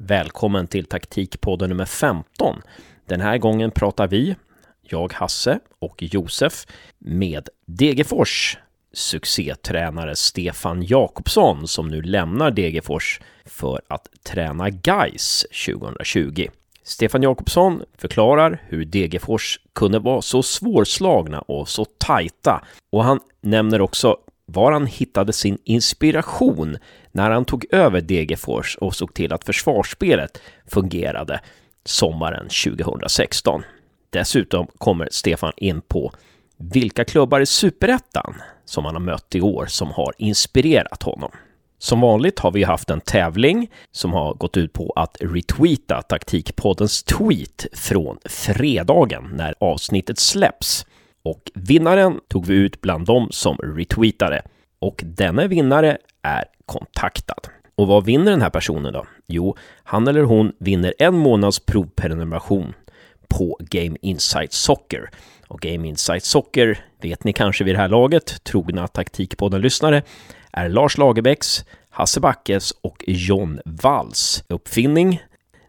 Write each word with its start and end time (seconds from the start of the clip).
Välkommen 0.00 0.66
till 0.66 0.84
taktikpodden 0.84 1.68
nummer 1.68 1.84
15. 1.84 2.62
Den 3.06 3.20
här 3.20 3.38
gången 3.38 3.70
pratar 3.70 4.08
vi, 4.08 4.36
jag 4.82 5.12
Hasse 5.12 5.58
och 5.78 6.02
Josef, 6.02 6.66
med 6.98 7.48
Degerfors 7.66 8.58
succétränare 8.92 10.16
Stefan 10.16 10.82
Jakobsson 10.82 11.68
som 11.68 11.88
nu 11.88 12.02
lämnar 12.02 12.50
Degerfors 12.50 13.20
för 13.44 13.80
att 13.88 14.08
träna 14.22 14.68
Geis 14.68 15.46
2020. 15.66 16.46
Stefan 16.82 17.22
Jakobsson 17.22 17.82
förklarar 17.96 18.62
hur 18.68 18.84
Degerfors 18.84 19.60
kunde 19.72 19.98
vara 19.98 20.22
så 20.22 20.42
svårslagna 20.42 21.40
och 21.40 21.68
så 21.68 21.84
tajta 21.84 22.64
och 22.90 23.04
han 23.04 23.20
nämner 23.40 23.80
också 23.80 24.16
var 24.50 24.72
han 24.72 24.86
hittade 24.86 25.32
sin 25.32 25.58
inspiration 25.64 26.78
när 27.18 27.30
han 27.30 27.44
tog 27.44 27.66
över 27.70 28.00
Degerfors 28.00 28.76
och 28.76 28.94
såg 28.94 29.14
till 29.14 29.32
att 29.32 29.44
försvarsspelet 29.44 30.40
fungerade 30.66 31.40
sommaren 31.84 32.48
2016. 32.64 33.62
Dessutom 34.10 34.66
kommer 34.78 35.08
Stefan 35.10 35.52
in 35.56 35.80
på 35.80 36.12
vilka 36.56 37.04
klubbar 37.04 37.40
i 37.40 37.46
superettan 37.46 38.34
som 38.64 38.84
han 38.84 38.94
har 38.94 39.00
mött 39.00 39.34
i 39.34 39.40
år 39.40 39.66
som 39.66 39.90
har 39.90 40.12
inspirerat 40.18 41.02
honom. 41.02 41.30
Som 41.78 42.00
vanligt 42.00 42.38
har 42.38 42.50
vi 42.50 42.64
haft 42.64 42.90
en 42.90 43.00
tävling 43.00 43.70
som 43.92 44.12
har 44.12 44.34
gått 44.34 44.56
ut 44.56 44.72
på 44.72 44.92
att 44.96 45.16
retweeta 45.20 46.02
taktikpoddens 46.02 47.02
tweet 47.02 47.66
från 47.72 48.18
fredagen 48.24 49.30
när 49.32 49.54
avsnittet 49.60 50.18
släpps. 50.18 50.86
Och 51.22 51.50
vinnaren 51.54 52.20
tog 52.28 52.46
vi 52.46 52.54
ut 52.54 52.80
bland 52.80 53.06
dem 53.06 53.28
som 53.30 53.56
retweetade. 53.56 54.42
Och 54.78 55.00
denna 55.04 55.46
vinnare 55.46 55.98
är 56.22 56.44
kontaktad. 56.66 57.48
Och 57.74 57.86
vad 57.86 58.04
vinner 58.04 58.30
den 58.30 58.42
här 58.42 58.50
personen 58.50 58.92
då? 58.92 59.06
Jo, 59.26 59.56
han 59.84 60.08
eller 60.08 60.22
hon 60.22 60.52
vinner 60.58 60.94
en 60.98 61.14
månads 61.14 61.60
provprenumeration 61.60 62.74
på 63.28 63.58
Game 63.60 63.96
Insight 64.02 64.52
Soccer. 64.52 65.10
Och 65.48 65.60
Game 65.60 65.88
Insight 65.88 66.24
Soccer 66.24 66.78
vet 67.00 67.24
ni 67.24 67.32
kanske 67.32 67.64
vid 67.64 67.74
det 67.74 67.78
här 67.78 67.88
laget, 67.88 68.44
trogna 68.44 68.88
taktikpodden-lyssnare, 68.88 70.02
är 70.52 70.68
Lars 70.68 70.98
Lagerbäcks, 70.98 71.64
Hasse 71.90 72.20
Backes 72.20 72.70
och 72.70 73.04
John 73.06 73.60
Walls 73.64 74.44
uppfinning 74.48 75.22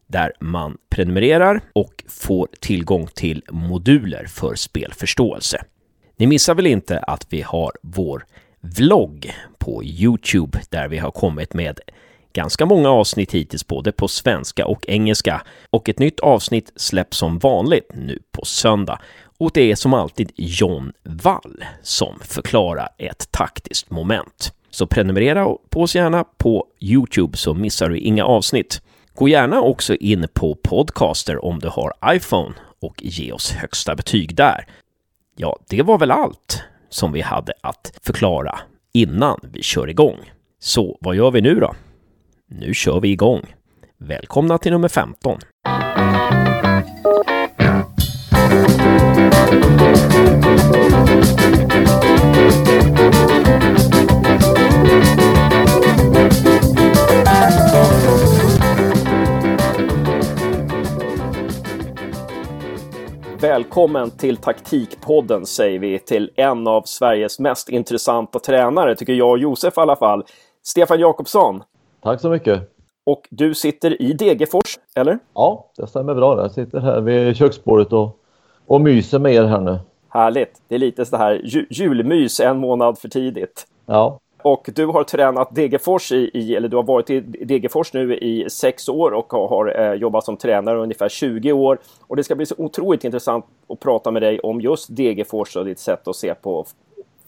där 0.08 0.34
man 0.40 0.78
prenumererar 0.90 1.62
och 1.73 2.04
får 2.08 2.48
tillgång 2.60 3.08
till 3.08 3.44
moduler 3.52 4.26
för 4.26 4.56
spelförståelse. 4.56 5.64
Ni 6.18 6.28
missar 6.28 6.56
väl 6.56 6.68
inte 6.68 7.00
att 7.00 7.28
vi 7.30 7.42
har 7.42 7.72
vår 7.82 8.26
vlogg 8.62 9.34
på 9.58 9.84
Youtube 9.84 10.60
där 10.70 10.88
vi 10.88 10.98
har 10.98 11.12
kommit 11.12 11.54
med 11.54 11.80
ganska 12.34 12.66
många 12.66 12.90
avsnitt 12.90 13.34
hittills 13.34 13.68
både 13.68 13.92
på 13.92 14.08
svenska 14.08 14.66
och 14.66 14.86
engelska 14.88 15.42
och 15.70 15.90
ett 15.90 16.00
nytt 16.00 16.20
avsnitt 16.20 16.72
släpps 16.76 17.18
som 17.18 17.40
vanligt 17.40 17.92
nu 17.94 18.20
på 18.32 18.46
söndag. 18.46 19.00
Och 19.38 19.52
det 19.54 19.72
är 19.72 19.76
som 19.76 19.94
alltid 19.94 20.32
John 20.36 20.92
Wall 21.04 21.66
som 21.82 22.20
förklarar 22.22 22.90
ett 22.98 23.32
taktiskt 23.32 23.90
moment. 23.90 24.54
Så 24.70 24.88
prenumerera 24.88 25.56
på 25.70 25.82
oss 25.82 25.96
gärna 25.96 26.23
på 26.23 26.66
Youtube 26.80 27.38
så 27.38 27.54
missar 27.54 27.90
du 27.90 27.98
inga 27.98 28.26
avsnitt. 28.26 28.82
Gå 29.14 29.28
gärna 29.28 29.62
också 29.62 29.96
in 29.96 30.28
på 30.34 30.56
Podcaster 30.56 31.46
om 31.46 31.60
du 31.60 31.68
har 31.68 31.94
iPhone 32.06 32.54
och 32.82 33.04
ge 33.04 33.32
oss 33.32 33.52
högsta 33.52 33.96
betyg 33.96 34.36
där. 34.36 34.66
Ja, 35.36 35.58
det 35.70 35.82
var 35.82 35.98
väl 35.98 36.12
allt 36.12 36.64
som 36.90 37.12
vi 37.12 37.22
hade 37.22 37.54
att 37.62 37.94
förklara 38.02 38.59
innan 38.94 39.40
vi 39.54 39.64
kör 39.64 39.90
igång. 39.90 40.18
Så 40.59 40.98
vad 41.02 41.16
gör 41.16 41.32
vi 41.32 41.42
nu 41.42 41.56
då? 41.56 41.76
Nu 42.48 42.73
kör 42.73 43.00
vi 43.00 43.09
igång. 43.09 43.42
Välkomna 43.98 44.58
till 44.58 44.72
nummer 44.72 44.88
15. 44.88 45.40
Välkommen 63.42 64.11
till 64.11 64.38
Taktikpodden 64.38 65.45
säger 65.45 65.80
vi 65.80 66.00
till 66.00 66.32
en 66.36 66.67
av 66.67 66.82
Sveriges 66.82 67.39
mest 67.39 67.70
intressanta 67.70 68.39
tränare, 68.39 68.95
tycker 68.95 69.14
jag 69.14 69.30
och 69.30 69.39
Josef 69.39 69.77
i 69.77 69.82
alla 69.82 69.95
fall. 69.95 70.23
Stefan 70.64 71.00
Jakobsson. 71.00 71.64
Tack 72.02 72.22
så 72.22 72.30
mycket. 72.30 72.61
Och 73.05 73.22
du 73.30 73.54
sitter 73.54 74.02
i 74.02 74.14
Degerfors, 74.14 74.80
eller? 74.95 75.20
Ja, 75.33 75.72
det 75.77 75.88
stämmer 75.88 76.16
bra. 76.16 76.42
Jag 76.42 76.52
sitter 76.52 76.80
här 76.80 77.02
vid 77.02 77.36
köksbordet 77.36 77.94
och, 77.94 78.20
och 78.67 78.82
myser 78.82 79.20
med 79.20 79.33
er 79.33 79.44
här 79.44 79.61
nu. 79.61 79.80
Härligt. 80.10 80.61
Det 80.67 80.76
är 80.76 80.80
lite 80.80 81.06
så 81.06 81.17
här 81.17 81.42
ju, 81.44 81.66
julmys 81.70 82.39
en 82.39 82.58
månad 82.58 82.98
för 83.00 83.10
tidigt. 83.10 83.67
Ja. 83.86 84.20
Och 84.42 84.70
du 84.76 84.86
har 84.86 85.04
tränat 85.04 85.55
Degerfors 85.55 86.11
i, 86.11 86.32
i, 86.33 86.55
eller 86.55 86.67
du 86.67 86.76
har 86.76 86.83
varit 86.83 87.10
i 87.10 87.20
Degerfors 87.20 87.94
nu 87.94 88.17
i 88.17 88.50
sex 88.50 88.89
år 88.89 89.11
och 89.11 89.33
har 89.33 89.80
eh, 89.80 89.94
jobbat 89.94 90.26
som 90.26 90.38
tränare 90.38 90.80
ungefär 90.80 91.10
20 91.10 91.52
år. 91.52 91.80
Och 92.08 92.16
det 92.16 92.23
ska 92.23 92.36
bli 92.36 92.45
så 92.45 92.55
otroligt 92.58 93.04
intressant 93.04 93.45
att 93.70 93.80
prata 93.80 94.11
med 94.11 94.22
dig 94.22 94.39
om 94.39 94.61
just 94.61 94.95
Degerfors 94.95 95.55
och 95.55 95.66
ditt 95.66 95.80
sätt 95.80 96.08
att 96.08 96.16
se 96.16 96.33
på 96.33 96.66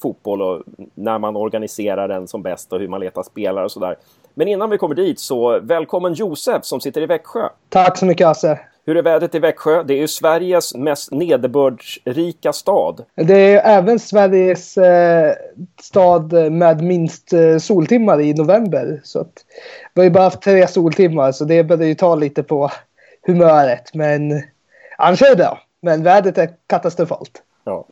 fotboll 0.01 0.41
och 0.41 0.63
när 0.95 1.19
man 1.19 1.35
organiserar 1.35 2.07
den 2.07 2.27
som 2.27 2.41
bäst 2.41 2.73
och 2.73 2.79
hur 2.79 2.88
man 2.88 2.99
letar 2.99 3.23
spelare 3.23 3.66
och 3.66 3.72
sådär. 3.72 3.95
Men 4.33 4.47
innan 4.47 4.69
vi 4.69 4.78
kommer 4.78 4.95
dit 4.95 5.19
så 5.19 5.59
välkommen 5.59 6.13
Josef 6.13 6.66
som 6.66 6.81
sitter 6.81 7.01
i 7.01 7.05
Växjö. 7.05 7.49
Tack 7.69 7.97
så 7.97 8.05
mycket 8.05 8.28
Hasse. 8.28 8.59
Hur 8.85 8.97
är 8.97 9.01
vädret 9.01 9.35
i 9.35 9.39
Växjö? 9.39 9.83
Det 9.83 9.93
är 9.93 9.97
ju 9.97 10.07
Sveriges 10.07 10.75
mest 10.75 11.11
nederbördsrika 11.11 12.53
stad. 12.53 13.05
Det 13.15 13.53
är 13.53 13.77
även 13.77 13.99
Sveriges 13.99 14.77
eh, 14.77 15.33
stad 15.81 16.51
med 16.51 16.83
minst 16.83 17.33
eh, 17.33 17.57
soltimmar 17.57 18.21
i 18.21 18.33
november. 18.33 19.01
Så 19.03 19.19
att, 19.19 19.33
vi 19.93 20.01
har 20.01 20.03
ju 20.03 20.09
bara 20.09 20.23
haft 20.23 20.41
tre 20.41 20.67
soltimmar 20.67 21.31
så 21.31 21.45
det 21.45 21.63
börjar 21.63 21.87
ju 21.87 21.95
ta 21.95 22.15
lite 22.15 22.43
på 22.43 22.71
humöret. 23.27 23.93
Men 23.93 24.43
annars 24.97 25.21
är 25.21 25.29
det 25.29 25.35
bra. 25.35 25.59
Men 25.81 26.03
vädret 26.03 26.37
är 26.37 26.49
katastrofalt. 26.67 27.43
Ja. 27.63 27.87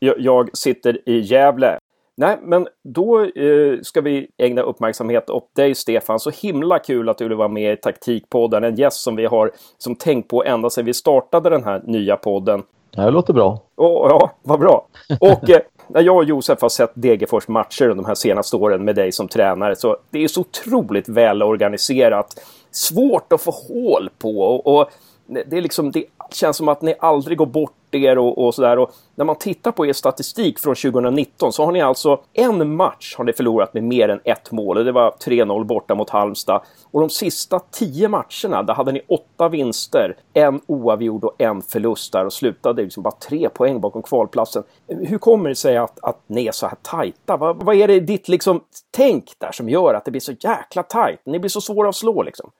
Jag 0.00 0.56
sitter 0.56 1.08
i 1.08 1.18
Gävle 1.20 1.77
Nej, 2.20 2.38
men 2.42 2.68
då 2.84 3.20
eh, 3.20 3.80
ska 3.82 4.00
vi 4.00 4.28
ägna 4.38 4.62
uppmärksamhet 4.62 5.30
åt 5.30 5.54
dig 5.54 5.74
Stefan. 5.74 6.20
Så 6.20 6.30
himla 6.30 6.78
kul 6.78 7.08
att 7.08 7.18
du 7.18 7.28
vill 7.28 7.36
vara 7.36 7.48
med 7.48 7.72
i 7.72 7.76
Taktikpodden. 7.76 8.64
En 8.64 8.74
gäst 8.74 9.00
som 9.00 9.16
vi 9.16 9.26
har 9.26 9.52
som 9.78 9.94
tänkt 9.94 10.28
på 10.28 10.44
ända 10.44 10.70
sedan 10.70 10.84
vi 10.84 10.94
startade 10.94 11.50
den 11.50 11.64
här 11.64 11.82
nya 11.84 12.16
podden. 12.16 12.62
Det 12.90 13.10
låter 13.10 13.32
bra. 13.32 13.58
Oh, 13.76 14.08
ja, 14.10 14.30
vad 14.42 14.60
bra. 14.60 14.86
Och 15.20 15.50
eh, 15.50 15.60
när 15.88 16.02
jag 16.02 16.16
och 16.16 16.24
Josef 16.24 16.60
har 16.60 16.68
sett 16.68 16.92
Degerfors 16.94 17.48
matcher 17.48 17.88
de 17.88 18.04
här 18.04 18.14
senaste 18.14 18.56
åren 18.56 18.84
med 18.84 18.94
dig 18.94 19.12
som 19.12 19.28
tränare 19.28 19.76
så 19.76 19.96
det 20.10 20.24
är 20.24 20.28
så 20.28 20.40
otroligt 20.40 21.08
välorganiserat. 21.08 22.40
Svårt 22.70 23.32
att 23.32 23.40
få 23.40 23.50
hål 23.50 24.10
på 24.18 24.40
och, 24.40 24.78
och 24.78 24.90
det, 25.26 25.56
är 25.56 25.60
liksom, 25.60 25.90
det 25.90 26.04
känns 26.34 26.56
som 26.56 26.68
att 26.68 26.82
ni 26.82 26.94
aldrig 27.00 27.38
går 27.38 27.46
bort 27.46 27.72
er 27.94 28.18
och, 28.18 28.46
och 28.46 28.54
sådär. 28.54 28.78
Och 28.78 28.92
när 29.14 29.24
man 29.24 29.36
tittar 29.36 29.72
på 29.72 29.86
er 29.86 29.92
statistik 29.92 30.58
från 30.58 30.74
2019 30.74 31.52
så 31.52 31.64
har 31.64 31.72
ni 31.72 31.80
alltså 31.80 32.20
en 32.32 32.76
match 32.76 33.14
har 33.16 33.24
ni 33.24 33.32
förlorat 33.32 33.74
med 33.74 33.84
mer 33.84 34.08
än 34.08 34.20
ett 34.24 34.52
mål. 34.52 34.84
Det 34.84 34.92
var 34.92 35.10
3-0 35.10 35.64
borta 35.64 35.94
mot 35.94 36.10
Halmstad. 36.10 36.62
Och 36.90 37.00
de 37.00 37.10
sista 37.10 37.58
tio 37.58 38.08
matcherna, 38.08 38.62
där 38.62 38.74
hade 38.74 38.92
ni 38.92 39.00
åtta 39.08 39.48
vinster, 39.48 40.16
en 40.32 40.60
oavgjord 40.66 41.24
och 41.24 41.34
en 41.38 41.62
förlust 41.62 42.12
där 42.12 42.26
och 42.26 42.32
slutade 42.32 42.82
liksom 42.82 43.02
bara 43.02 43.14
tre 43.28 43.48
poäng 43.48 43.80
bakom 43.80 44.02
kvalplatsen. 44.02 44.62
Hur 44.88 45.18
kommer 45.18 45.48
det 45.48 45.54
sig 45.54 45.76
att, 45.76 45.98
att 46.02 46.22
ni 46.26 46.46
är 46.46 46.52
så 46.52 46.66
här 46.66 46.76
tajta? 46.82 47.36
Vad, 47.36 47.64
vad 47.64 47.74
är 47.76 47.88
det 47.88 47.94
i 47.94 48.00
ditt 48.00 48.28
liksom, 48.28 48.60
tänk 48.90 49.32
där 49.38 49.52
som 49.52 49.68
gör 49.68 49.94
att 49.94 50.04
det 50.04 50.10
blir 50.10 50.20
så 50.20 50.32
jäkla 50.32 50.82
tajt? 50.82 51.20
Ni 51.24 51.38
blir 51.38 51.48
så 51.48 51.60
svåra 51.60 51.88
att 51.88 51.96
slå 51.96 52.22
liksom. 52.22 52.50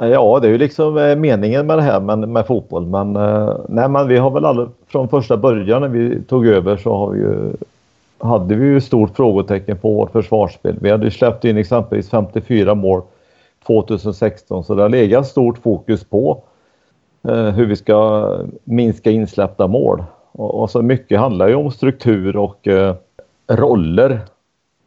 Ja, 0.00 0.38
det 0.42 0.48
är 0.48 0.52
ju 0.52 0.58
liksom 0.58 0.98
eh, 0.98 1.16
meningen 1.16 1.66
med 1.66 1.78
det 1.78 1.82
här 1.82 2.00
med, 2.00 2.28
med 2.28 2.46
fotboll. 2.46 2.86
Men, 2.86 3.16
eh, 3.16 3.56
nej, 3.68 3.88
men 3.88 4.08
vi 4.08 4.16
har 4.16 4.30
väl 4.30 4.44
aldrig 4.44 4.68
från 4.86 5.08
första 5.08 5.36
början 5.36 5.82
när 5.82 5.88
vi 5.88 6.22
tog 6.22 6.46
över 6.46 6.76
så 6.76 6.96
har 6.96 7.10
vi 7.10 7.18
ju, 7.18 7.52
hade 8.18 8.54
vi 8.54 8.66
ju 8.66 8.80
stort 8.80 9.16
frågetecken 9.16 9.78
på 9.78 9.94
vårt 9.94 10.12
försvarsspel. 10.12 10.76
Vi 10.80 10.90
hade 10.90 11.10
släppt 11.10 11.44
in 11.44 11.56
exempelvis 11.56 12.10
54 12.10 12.74
mål 12.74 13.02
2016 13.66 14.64
så 14.64 14.74
det 14.74 14.82
har 14.82 14.88
legat 14.88 15.26
stort 15.26 15.58
fokus 15.58 16.04
på 16.04 16.42
eh, 17.28 17.48
hur 17.48 17.66
vi 17.66 17.76
ska 17.76 18.28
minska 18.64 19.10
insläppta 19.10 19.66
mål. 19.66 20.04
Och, 20.32 20.60
och, 20.60 20.70
så 20.70 20.82
mycket 20.82 21.20
handlar 21.20 21.48
ju 21.48 21.54
om 21.54 21.70
struktur 21.70 22.36
och 22.36 22.68
eh, 22.68 22.94
roller 23.48 24.20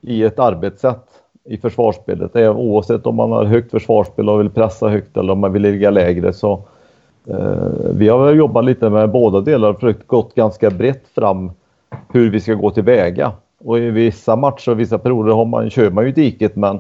i 0.02 0.24
ett 0.24 0.40
arbetssätt 0.40 1.15
i 1.46 1.58
försvarsspelet. 1.58 2.36
Oavsett 2.36 3.06
om 3.06 3.16
man 3.16 3.32
har 3.32 3.46
högt 3.46 3.72
försvarsspel 3.72 4.30
och 4.30 4.40
vill 4.40 4.50
pressa 4.50 4.90
högt 4.90 5.18
eller 5.18 5.34
om 5.34 5.40
man 5.40 5.54
vill 5.54 5.62
ligga 5.62 5.90
lägre 5.90 6.34
så 6.34 6.64
eh, 7.28 7.68
vi 7.96 8.08
har 8.08 8.34
jobbat 8.34 8.66
lite 8.66 8.90
med 8.90 9.12
båda 9.12 9.42
delar 9.42 9.70
och 9.70 9.80
försökt 9.80 10.08
gått 10.08 10.36
ganska 10.36 10.70
brett 10.70 11.08
fram 11.16 11.52
hur 12.14 12.30
vi 12.30 12.40
ska 12.40 12.54
gå 12.54 12.72
tillväga. 12.72 13.32
Och 13.64 13.80
i 13.80 13.90
vissa 13.90 14.36
matcher 14.36 14.72
och 14.72 14.80
vissa 14.80 14.98
perioder 14.98 15.34
har 15.34 15.46
man, 15.46 15.70
kör 15.70 15.92
man 15.92 16.06
ju 16.06 16.12
diket 16.12 16.56
men 16.56 16.80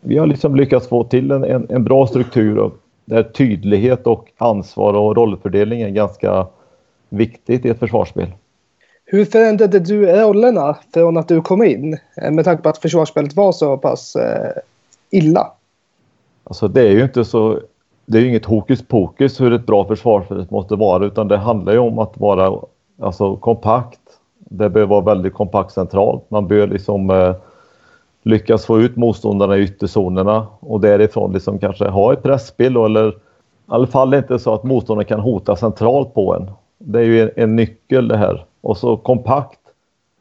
vi 0.00 0.18
har 0.18 0.26
liksom 0.26 0.56
lyckats 0.56 0.88
få 0.88 1.04
till 1.04 1.30
en, 1.30 1.44
en, 1.44 1.66
en 1.70 1.84
bra 1.84 2.06
struktur 2.06 2.58
och 2.58 2.72
där 3.04 3.22
tydlighet 3.22 4.06
och 4.06 4.32
ansvar 4.38 4.94
och 4.94 5.16
rollfördelning 5.16 5.80
är 5.80 5.90
ganska 5.90 6.46
viktigt 7.08 7.64
i 7.64 7.68
ett 7.68 7.78
försvarsspel. 7.78 8.28
Hur 9.08 9.24
förändrade 9.24 9.78
du 9.78 10.06
rollerna 10.06 10.76
från 10.94 11.16
att 11.16 11.28
du 11.28 11.42
kom 11.42 11.62
in? 11.62 11.98
Eh, 12.16 12.30
med 12.30 12.44
tanke 12.44 12.62
på 12.62 12.68
att 12.68 12.78
försvarsspelet 12.78 13.36
var 13.36 13.52
så 13.52 13.76
pass 13.76 14.16
eh, 14.16 14.50
illa. 15.10 15.52
Alltså 16.44 16.68
det 16.68 16.80
är 16.80 16.90
ju 16.90 17.02
inte 17.02 17.24
så... 17.24 17.60
Det 18.06 18.18
är 18.18 18.22
ju 18.22 18.28
inget 18.28 18.44
hokus 18.44 18.82
pokus 18.88 19.40
hur 19.40 19.52
ett 19.52 19.66
bra 19.66 19.84
försvarsspel 19.84 20.46
måste 20.50 20.74
vara 20.74 21.06
utan 21.06 21.28
det 21.28 21.36
handlar 21.36 21.72
ju 21.72 21.78
om 21.78 21.98
att 21.98 22.18
vara 22.18 22.60
alltså, 23.00 23.36
kompakt. 23.36 24.00
Det 24.38 24.70
bör 24.70 24.86
vara 24.86 25.00
väldigt 25.00 25.34
kompakt 25.34 25.72
centralt. 25.72 26.30
Man 26.30 26.48
bör 26.48 26.66
liksom 26.66 27.10
eh, 27.10 27.34
lyckas 28.22 28.66
få 28.66 28.80
ut 28.80 28.96
motståndarna 28.96 29.56
i 29.56 29.62
ytterzonerna 29.62 30.46
och 30.60 30.80
därifrån 30.80 31.32
liksom 31.32 31.58
kanske 31.58 31.88
ha 31.88 32.12
ett 32.12 32.22
pressspel 32.22 32.76
eller 32.76 33.08
i 33.08 33.14
alla 33.66 33.86
fall 33.86 34.14
inte 34.14 34.38
så 34.38 34.54
att 34.54 34.64
motståndaren 34.64 35.08
kan 35.08 35.20
hota 35.20 35.56
centralt 35.56 36.14
på 36.14 36.34
en. 36.34 36.50
Det 36.78 36.98
är 36.98 37.04
ju 37.04 37.22
en, 37.22 37.30
en 37.36 37.56
nyckel 37.56 38.08
det 38.08 38.16
här. 38.16 38.44
Och 38.66 38.76
så 38.76 38.96
kompakt 38.96 39.60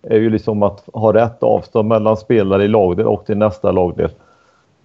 är 0.02 0.20
ju 0.20 0.30
liksom 0.30 0.64
att 0.64 0.84
ha 0.94 1.14
rätt 1.14 1.44
avstånd 1.44 1.88
mellan 1.88 2.18
spelare 2.18 2.64
i 2.64 2.68
lagdel 2.68 3.08
och 3.08 3.26
till 3.26 3.38
nästa 3.38 3.72
lagdel. 3.72 4.10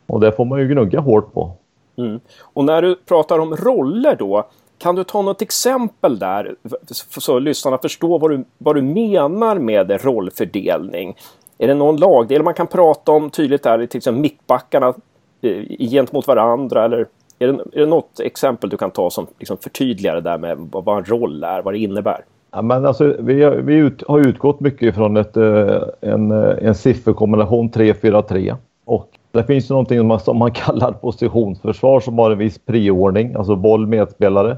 Och 0.06 0.20
det 0.20 0.32
får 0.32 0.44
man 0.44 0.60
ju 0.60 0.68
gnugga 0.68 1.00
hårt 1.00 1.32
på. 1.32 1.52
Mm. 1.96 2.20
Och 2.40 2.64
när 2.64 2.82
du 2.82 2.94
pratar 2.94 3.38
om 3.38 3.56
roller 3.56 4.16
då, 4.16 4.46
kan 4.78 4.94
du 4.94 5.04
ta 5.04 5.22
något 5.22 5.42
exempel 5.42 6.18
där 6.18 6.54
så 7.00 7.38
lyssnarna 7.38 7.78
förstår 7.78 8.18
vad 8.18 8.30
du, 8.30 8.44
vad 8.58 8.74
du 8.74 8.82
menar 8.82 9.58
med 9.58 10.04
rollfördelning? 10.04 11.16
Är 11.58 11.68
det 11.68 11.74
någon 11.74 11.96
lagdel 11.96 12.42
man 12.42 12.54
kan 12.54 12.66
prata 12.66 13.12
om 13.12 13.30
tydligt 13.30 13.62
där, 13.62 13.86
till 13.86 13.98
exempel 13.98 14.22
mittbackarna 14.22 14.94
eh, 15.42 15.88
gentemot 15.90 16.26
varandra 16.26 16.84
eller 16.84 17.06
är 17.38 17.46
det, 17.46 17.64
är 17.72 17.80
det 17.80 17.86
något 17.86 18.20
exempel 18.20 18.70
du 18.70 18.76
kan 18.76 18.90
ta 18.90 19.10
som 19.10 19.26
liksom 19.38 19.56
förtydligar 19.56 20.14
det 20.14 20.20
där 20.20 20.38
med 20.38 20.58
vad 20.72 20.98
en 20.98 21.04
roll 21.04 21.44
är, 21.44 21.62
vad 21.62 21.74
det 21.74 21.78
innebär? 21.78 22.24
Ja, 22.52 22.62
men 22.62 22.86
alltså, 22.86 23.16
vi, 23.18 23.42
har, 23.42 23.52
vi 23.52 23.74
ut, 23.74 24.02
har 24.08 24.20
utgått 24.20 24.60
mycket 24.60 24.94
från 24.94 25.16
ett, 25.16 25.36
eh, 25.36 25.76
en, 26.00 26.30
eh, 26.30 26.54
en 26.60 26.74
sifferkombination 26.74 27.70
3-4-3. 27.70 28.56
Och 28.84 29.08
det 29.32 29.44
finns 29.44 29.70
ju 29.70 29.72
någonting 29.72 30.18
som 30.18 30.38
man 30.38 30.50
kallar 30.52 30.92
positionsförsvar 30.92 32.00
som 32.00 32.18
har 32.18 32.30
en 32.30 32.38
viss 32.38 32.58
priordning, 32.58 33.34
alltså 33.34 33.56
boll 33.56 33.86
medspelare. 33.86 34.56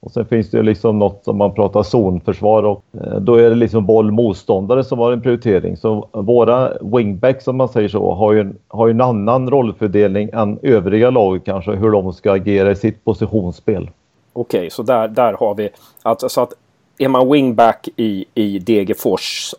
Och 0.00 0.10
sen 0.10 0.26
finns 0.26 0.50
det 0.50 0.62
liksom 0.62 0.98
något 0.98 1.24
som 1.24 1.36
man 1.36 1.54
pratar 1.54 1.82
zonförsvar 1.82 2.62
och 2.62 2.84
eh, 2.92 3.16
då 3.20 3.34
är 3.34 3.50
det 3.50 3.56
liksom 3.56 3.86
boll 3.86 4.10
motståndare 4.10 4.84
som 4.84 4.98
har 4.98 5.12
en 5.12 5.20
prioritering. 5.20 5.76
Så 5.76 6.08
våra 6.12 6.72
wingbacks 6.80 7.44
som 7.44 7.56
man 7.56 7.68
säger 7.68 7.88
så 7.88 8.14
har 8.14 8.32
ju 8.32 8.40
en, 8.40 8.56
har 8.68 8.86
ju 8.86 8.90
en 8.90 9.00
annan 9.00 9.50
rollfördelning 9.50 10.30
än 10.32 10.58
övriga 10.62 11.10
lag 11.10 11.44
kanske 11.44 11.72
hur 11.72 11.90
de 11.90 12.12
ska 12.12 12.32
agera 12.32 12.70
i 12.70 12.76
sitt 12.76 13.04
positionsspel. 13.04 13.90
Okej, 14.32 14.70
så 14.70 14.82
där, 14.82 15.08
där 15.08 15.32
har 15.32 15.54
vi 15.54 15.68
alltså 16.02 16.28
så 16.28 16.40
att 16.40 16.52
är 16.98 17.08
man 17.08 17.32
wingback 17.32 17.88
i, 17.96 18.24
i 18.34 18.58
Degerfors 18.58 19.54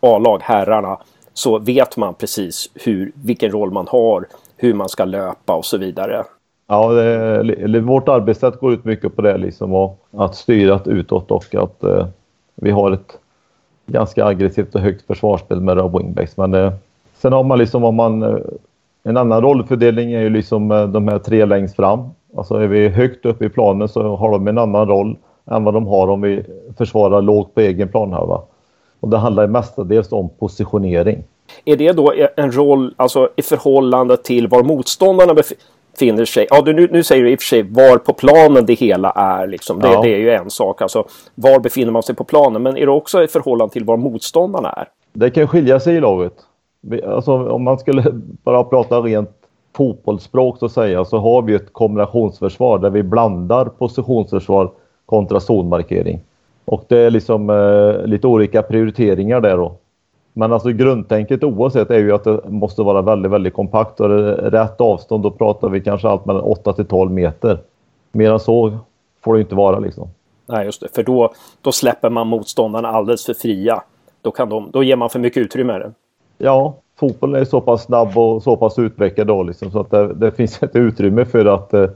A-lag, 0.00 0.40
herrarna, 0.42 0.98
så 1.32 1.58
vet 1.58 1.96
man 1.96 2.14
precis 2.14 2.70
hur, 2.74 3.12
vilken 3.14 3.50
roll 3.50 3.70
man 3.70 3.86
har, 3.88 4.26
hur 4.56 4.74
man 4.74 4.88
ska 4.88 5.04
löpa 5.04 5.54
och 5.54 5.64
så 5.64 5.78
vidare. 5.78 6.24
Ja, 6.66 6.92
det, 6.92 7.80
vårt 7.80 8.08
arbetssätt 8.08 8.60
går 8.60 8.72
ut 8.72 8.84
mycket 8.84 9.16
på 9.16 9.22
det 9.22 9.38
liksom 9.38 9.74
och 9.74 9.98
att 10.16 10.36
styra 10.36 10.80
utåt 10.84 11.30
och 11.30 11.54
att 11.54 11.84
eh, 11.84 12.06
vi 12.54 12.70
har 12.70 12.92
ett 12.92 13.18
ganska 13.86 14.24
aggressivt 14.24 14.74
och 14.74 14.80
högt 14.80 15.06
försvarsspel 15.06 15.60
med 15.60 15.76
våra 15.76 15.98
wingbacks. 15.98 16.36
Men 16.36 16.54
eh, 16.54 16.72
sen 17.18 17.32
har 17.32 17.44
man 17.44 17.58
liksom 17.58 17.84
om 17.84 17.94
man 17.94 18.22
eh, 18.22 18.36
en 19.02 19.16
annan 19.16 19.42
rollfördelning 19.42 20.12
är 20.12 20.20
ju 20.20 20.30
liksom 20.30 20.70
eh, 20.70 20.88
de 20.88 21.08
här 21.08 21.18
tre 21.18 21.44
längst 21.44 21.76
fram. 21.76 22.08
Alltså 22.36 22.54
är 22.54 22.66
vi 22.66 22.88
högt 22.88 23.26
upp 23.26 23.42
i 23.42 23.48
planen 23.48 23.88
så 23.88 24.16
har 24.16 24.30
de 24.30 24.48
en 24.48 24.58
annan 24.58 24.88
roll 24.88 25.16
än 25.50 25.64
vad 25.64 25.74
de 25.74 25.86
har 25.86 26.08
om 26.08 26.20
vi 26.20 26.44
försvarar 26.78 27.22
lågt 27.22 27.54
på 27.54 27.60
egen 27.60 27.88
planhalva. 27.88 28.42
Och 29.00 29.08
det 29.08 29.18
handlar 29.18 29.46
mestadels 29.46 30.12
om 30.12 30.28
positionering. 30.38 31.24
Är 31.64 31.76
det 31.76 31.92
då 31.92 32.12
en 32.36 32.52
roll 32.52 32.94
alltså, 32.96 33.28
i 33.36 33.42
förhållande 33.42 34.16
till 34.16 34.48
var 34.48 34.62
motståndarna 34.62 35.34
befinner 35.34 36.24
sig? 36.24 36.46
Ja, 36.50 36.62
du, 36.62 36.72
nu, 36.72 36.88
nu 36.92 37.02
säger 37.02 37.24
du 37.24 37.30
i 37.30 37.36
och 37.36 37.40
för 37.40 37.46
sig 37.46 37.62
var 37.62 37.98
på 37.98 38.12
planen 38.12 38.66
det 38.66 38.74
hela 38.74 39.10
är. 39.10 39.46
Liksom. 39.46 39.80
Det, 39.80 39.88
ja. 39.88 40.02
det 40.02 40.14
är 40.14 40.18
ju 40.18 40.30
en 40.30 40.50
sak. 40.50 40.82
Alltså, 40.82 41.04
var 41.34 41.60
befinner 41.60 41.92
man 41.92 42.02
sig 42.02 42.14
på 42.14 42.24
planen? 42.24 42.62
Men 42.62 42.76
är 42.76 42.86
det 42.86 42.92
också 42.92 43.22
i 43.22 43.28
förhållande 43.28 43.72
till 43.72 43.84
var 43.84 43.96
motståndarna 43.96 44.72
är? 44.72 44.88
Det 45.12 45.30
kan 45.30 45.48
skilja 45.48 45.80
sig 45.80 45.96
i 45.96 46.00
laget. 46.00 46.34
Alltså, 47.06 47.48
om 47.48 47.64
man 47.64 47.78
skulle 47.78 48.04
bara 48.44 48.64
prata 48.64 49.00
rent 49.00 49.30
fotbollsspråk 49.76 50.58
så 50.58 50.68
säga 50.68 51.04
så 51.04 51.18
har 51.18 51.42
vi 51.42 51.54
ett 51.54 51.72
kombinationsförsvar 51.72 52.78
där 52.78 52.90
vi 52.90 53.02
blandar 53.02 53.64
positionsförsvar 53.64 54.70
kontra 55.08 55.40
zonmarkering. 55.40 56.20
Och 56.64 56.84
det 56.88 56.98
är 56.98 57.10
liksom 57.10 57.50
eh, 57.50 58.06
lite 58.06 58.26
olika 58.26 58.62
prioriteringar 58.62 59.40
där 59.40 59.56
då. 59.56 59.72
Men 60.32 60.52
alltså 60.52 60.68
grundtänket 60.68 61.44
oavsett 61.44 61.90
är 61.90 61.98
ju 61.98 62.12
att 62.12 62.24
det 62.24 62.40
måste 62.48 62.82
vara 62.82 63.02
väldigt, 63.02 63.32
väldigt 63.32 63.54
kompakt 63.54 64.00
och 64.00 64.08
rätt 64.38 64.80
avstånd. 64.80 65.22
Då 65.22 65.30
pratar 65.30 65.68
vi 65.68 65.80
kanske 65.80 66.08
allt 66.08 66.26
mellan 66.26 66.42
8 66.42 66.72
till 66.72 66.86
12 66.86 67.10
meter. 67.10 67.58
Mer 68.12 68.32
än 68.32 68.40
så 68.40 68.78
får 69.24 69.34
det 69.34 69.40
inte 69.40 69.54
vara 69.54 69.78
liksom. 69.78 70.08
Nej, 70.46 70.64
just 70.64 70.80
det. 70.80 70.88
För 70.94 71.02
då, 71.02 71.32
då 71.62 71.72
släpper 71.72 72.10
man 72.10 72.26
motståndarna 72.26 72.88
alldeles 72.88 73.26
för 73.26 73.34
fria. 73.34 73.82
Då, 74.22 74.30
kan 74.30 74.48
de, 74.48 74.70
då 74.70 74.82
ger 74.82 74.96
man 74.96 75.10
för 75.10 75.18
mycket 75.18 75.40
utrymme. 75.40 75.92
Ja, 76.38 76.74
fotbollen 77.00 77.40
är 77.40 77.44
så 77.44 77.60
pass 77.60 77.82
snabb 77.82 78.18
och 78.18 78.42
så 78.42 78.56
pass 78.56 78.78
utvecklad 78.78 79.26
då 79.26 79.42
liksom, 79.42 79.70
så 79.70 79.80
att 79.80 79.90
det, 79.90 80.14
det 80.14 80.30
finns 80.30 80.62
ett 80.62 80.76
utrymme 80.76 81.24
för 81.24 81.44
att 81.44 81.74
eh, 81.74 81.86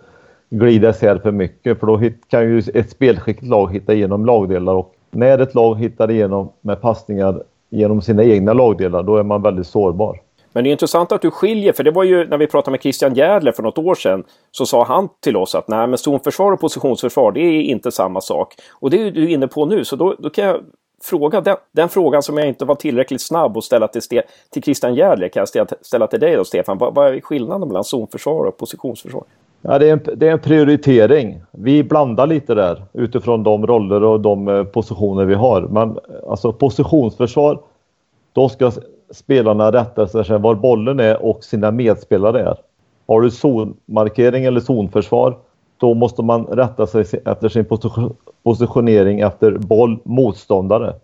glida 0.53 0.91
isär 0.91 1.19
för 1.19 1.33
mycket 1.33 1.81
för 1.81 1.87
då 1.87 2.01
kan 2.29 2.43
ju 2.43 2.59
ett 2.75 2.91
spelskickligt 2.91 3.51
lag 3.51 3.73
hitta 3.73 3.95
igenom 3.95 4.27
lagdelar 4.27 4.75
och 4.75 4.95
när 5.11 5.39
ett 5.39 5.55
lag 5.55 5.79
hittar 5.79 6.11
igenom 6.11 6.53
med 6.61 6.81
passningar 6.81 7.43
genom 7.71 8.03
sina 8.03 8.25
egna 8.25 8.53
lagdelar 8.53 9.03
då 9.03 9.17
är 9.17 9.23
man 9.23 9.43
väldigt 9.43 9.67
sårbar. 9.67 10.21
Men 10.53 10.65
det 10.65 10.71
är 10.71 10.73
intressant 10.73 11.13
att 11.13 11.23
du 11.23 11.31
skiljer, 11.31 11.73
för 11.73 11.85
det 11.85 11.91
var 11.91 12.05
ju 12.05 12.29
när 12.29 12.39
vi 12.39 12.47
pratade 12.47 12.71
med 12.71 12.83
Christian 12.83 13.15
Järdler 13.15 13.53
för 13.53 13.63
något 13.63 13.79
år 13.79 13.95
sedan 13.95 14.25
så 14.51 14.67
sa 14.67 14.85
han 14.85 15.09
till 15.21 15.37
oss 15.37 15.55
att 15.55 15.69
nej, 15.69 15.87
men 15.87 15.99
zonförsvar 15.99 16.53
och 16.53 16.61
positionsförsvar 16.61 17.33
det 17.33 17.41
är 17.41 17.63
inte 17.63 17.91
samma 17.91 18.21
sak. 18.21 18.55
Och 18.73 18.91
det 18.91 19.03
är 19.03 19.11
du 19.11 19.31
inne 19.31 19.49
på 19.49 19.67
nu, 19.67 19.85
så 19.85 19.97
då, 19.97 20.17
då 20.19 20.31
kan 20.31 20.45
jag 20.45 20.61
fråga 21.03 21.41
den, 21.41 21.57
den, 21.73 21.89
frågan 21.89 22.23
som 22.23 22.39
jag 22.39 22.49
inte 22.49 22.65
var 22.65 22.75
tillräckligt 22.75 23.21
snabb 23.21 23.57
att 23.57 23.65
ställa 23.65 23.89
till, 23.89 24.03
Ste 24.03 24.23
till 24.51 24.63
Christian 24.63 24.95
Järdler 24.95 25.29
kan 25.29 25.47
jag 25.55 25.69
ställa 25.81 26.07
till 26.07 26.21
dig 26.21 26.37
då 26.37 26.45
Stefan. 26.45 26.79
Vad, 26.79 26.95
vad 26.95 27.15
är 27.15 27.21
skillnaden 27.21 27.69
mellan 27.69 27.85
zonförsvar 27.85 28.45
och 28.45 28.57
positionsförsvar? 28.57 29.25
Ja, 29.63 29.79
det, 29.79 29.89
är 29.89 29.93
en, 29.93 30.01
det 30.17 30.29
är 30.29 30.33
en 30.33 30.39
prioritering. 30.39 31.41
Vi 31.51 31.85
blandar 31.85 32.27
lite 32.27 32.55
där 32.55 32.83
utifrån 32.93 33.43
de 33.43 33.67
roller 33.67 34.03
och 34.03 34.21
de 34.21 34.49
eh, 34.49 34.65
positioner 34.65 35.25
vi 35.25 35.35
har. 35.35 35.63
Men 35.63 35.91
eh, 35.91 35.97
alltså 36.31 36.53
positionsförsvar, 36.53 37.59
då 38.33 38.49
ska 38.49 38.73
spelarna 39.11 39.73
rätta 39.73 40.09
sig 40.09 40.21
efter 40.21 40.39
var 40.39 40.55
bollen 40.55 41.01
är 41.01 41.23
och 41.23 41.45
sina 41.45 41.71
medspelare 41.71 42.41
är. 42.41 42.57
Har 43.07 43.21
du 43.21 43.31
zonmarkering 43.31 44.45
eller 44.45 44.61
zonförsvar, 44.61 45.37
då 45.77 45.95
måste 45.95 46.23
man 46.23 46.45
rätta 46.45 46.87
sig 46.87 47.05
efter 47.25 47.49
sin 47.49 47.65
positionering 48.43 49.21
efter 49.21 49.59
boll 49.59 49.99
motståndare. 50.05 50.95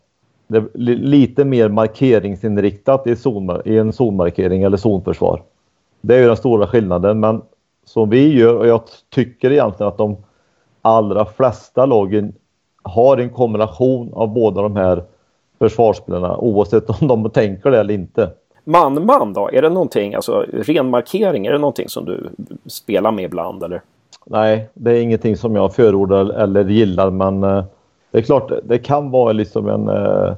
Det 0.46 0.56
är 0.58 0.68
lite 0.98 1.44
mer 1.44 1.68
markeringsinriktat 1.68 3.06
i, 3.06 3.16
zon, 3.16 3.60
i 3.64 3.78
en 3.78 3.92
zonmarkering 3.92 4.62
eller 4.62 4.76
zonförsvar. 4.76 5.42
Det 6.00 6.14
är 6.14 6.20
ju 6.20 6.26
den 6.26 6.36
stora 6.36 6.66
skillnaden, 6.66 7.20
men 7.20 7.42
som 7.88 8.10
vi 8.10 8.38
gör 8.38 8.54
och 8.54 8.66
jag 8.66 8.80
tycker 9.10 9.52
egentligen 9.52 9.88
att 9.88 9.98
de 9.98 10.16
allra 10.82 11.24
flesta 11.24 11.86
lagen 11.86 12.32
har 12.82 13.16
en 13.16 13.30
kombination 13.30 14.10
av 14.14 14.28
båda 14.28 14.62
de 14.62 14.76
här 14.76 15.02
försvarsspelarna 15.58 16.36
oavsett 16.36 16.90
om 16.90 17.08
de 17.08 17.30
tänker 17.30 17.70
det 17.70 17.80
eller 17.80 17.94
inte. 17.94 18.30
Man-man 18.64 19.32
då? 19.32 19.50
Är 19.52 19.62
det 19.62 19.68
någonting, 19.68 20.14
alltså 20.14 20.44
ren 20.52 20.90
markering, 20.90 21.46
är 21.46 21.52
det 21.52 21.58
någonting 21.58 21.88
som 21.88 22.04
du 22.04 22.30
spelar 22.66 23.12
med 23.12 23.24
ibland 23.24 23.62
eller? 23.62 23.82
Nej, 24.24 24.68
det 24.74 24.90
är 24.90 25.02
ingenting 25.02 25.36
som 25.36 25.56
jag 25.56 25.74
förordar 25.74 26.30
eller 26.30 26.64
gillar 26.64 27.10
men 27.10 27.44
eh, 27.44 27.64
det 28.10 28.18
är 28.18 28.22
klart, 28.22 28.52
det 28.64 28.78
kan 28.78 29.10
vara 29.10 29.32
liksom 29.32 29.68
en 29.68 29.88
eh, 29.88 30.34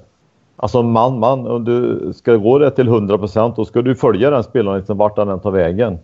Alltså 0.62 0.83
man-man, 0.83 1.47
om 1.47 1.64
du 1.64 2.12
ska 2.12 2.37
gå 2.37 2.59
det 2.59 2.71
till 2.71 2.88
100% 2.88 3.52
då 3.57 3.64
ska 3.64 3.83
du 3.83 3.95
följa 3.95 4.30
den 4.30 4.42
spelaren 4.45 4.78
liksom 4.78 4.99
vart 4.99 5.19
han 5.19 5.28
än 5.28 5.40
tar 5.40 5.50
vägen. 5.50 5.99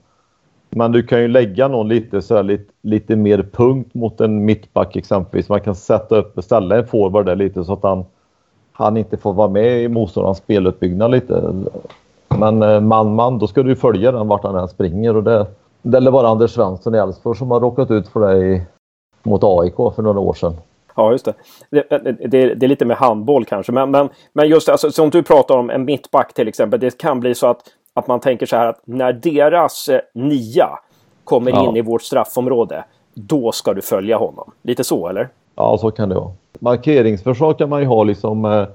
Men 0.71 0.93
du 0.93 1.03
kan 1.03 1.21
ju 1.21 1.29
lägga 1.29 1.69
någon 1.69 1.89
lite, 1.89 2.23
så 2.23 2.37
här, 2.37 2.43
lite, 2.43 2.73
lite 2.83 3.17
mer 3.17 3.49
punkt 3.53 3.95
mot 3.95 4.21
en 4.21 4.45
mittback 4.45 4.97
exempelvis. 4.97 5.49
Man 5.49 5.61
kan 5.61 5.75
sätta 5.75 6.17
upp, 6.17 6.45
ställa 6.45 6.79
en 6.79 6.87
forward 6.87 7.27
där 7.27 7.37
lite 7.37 7.65
så 7.65 7.73
att 7.73 7.83
han, 7.83 8.05
han 8.73 8.97
inte 8.97 9.17
får 9.17 9.33
vara 9.33 9.49
med 9.49 9.83
i 9.83 9.89
motståndarens 9.89 10.39
speluppbyggnad 10.39 11.11
lite. 11.11 11.55
Men 12.29 12.63
eh, 12.63 12.81
man-man, 12.81 13.39
då 13.39 13.47
ska 13.47 13.63
du 13.63 13.77
följa 13.77 14.13
den 14.13 14.29
vart 14.29 14.45
han 14.45 14.57
än 14.57 14.69
springer. 14.69 15.17
Och 15.17 15.23
det, 15.23 15.47
det 15.83 15.99
är 15.99 16.11
bara 16.11 16.29
Anders 16.29 16.51
Svensson 16.51 16.95
i 16.95 16.99
Elfsborg 16.99 17.39
som 17.39 17.51
har 17.51 17.61
råkat 17.61 17.91
ut 17.91 18.09
för 18.09 18.21
det 18.21 18.47
i, 18.47 18.63
mot 19.23 19.45
AIK 19.45 19.77
för 19.77 20.03
några 20.03 20.21
år 20.21 20.35
sedan. 20.35 20.55
Ja, 20.97 21.13
just 21.13 21.25
det. 21.25 21.35
Det, 21.71 21.89
det. 22.27 22.55
det, 22.55 22.67
är 22.67 22.69
lite 22.69 22.85
med 22.85 22.97
handboll 22.97 23.45
kanske. 23.45 23.73
Men, 23.73 23.91
men, 23.91 24.09
men 24.33 24.49
just 24.49 24.69
alltså, 24.69 24.91
som 24.91 25.11
du 25.11 25.23
pratar 25.23 25.57
om, 25.57 25.71
en 25.71 25.85
mittback 25.85 26.35
till 26.35 26.49
exempel. 26.49 26.81
Det 26.81 26.99
kan 26.99 27.21
bli 27.21 27.35
så 27.35 27.47
att 27.47 27.63
att 27.97 28.07
man 28.07 28.21
tänker 28.21 28.47
så 28.47 28.57
här 28.57 28.67
att 28.67 28.81
när 28.85 29.13
deras 29.13 29.89
eh, 29.89 30.01
nia 30.15 30.69
kommer 31.25 31.51
ja. 31.51 31.69
in 31.69 31.77
i 31.77 31.81
vårt 31.83 32.03
straffområde 32.03 32.85
då 33.15 33.53
ska 33.53 33.75
du 33.75 33.83
följa 33.83 34.17
honom. 34.17 34.53
Lite 34.63 34.85
så 34.85 35.09
eller? 35.09 35.29
Ja, 35.55 35.79
så 35.81 35.91
kan 35.91 36.09
det 36.09 36.15
vara. 36.15 36.33
Markeringsförsvar 36.59 37.55
kan 37.55 37.69
man 37.69 37.81
ju 37.81 37.87
ha 37.87 38.05
liksom 38.05 38.45
eh, 38.45 38.67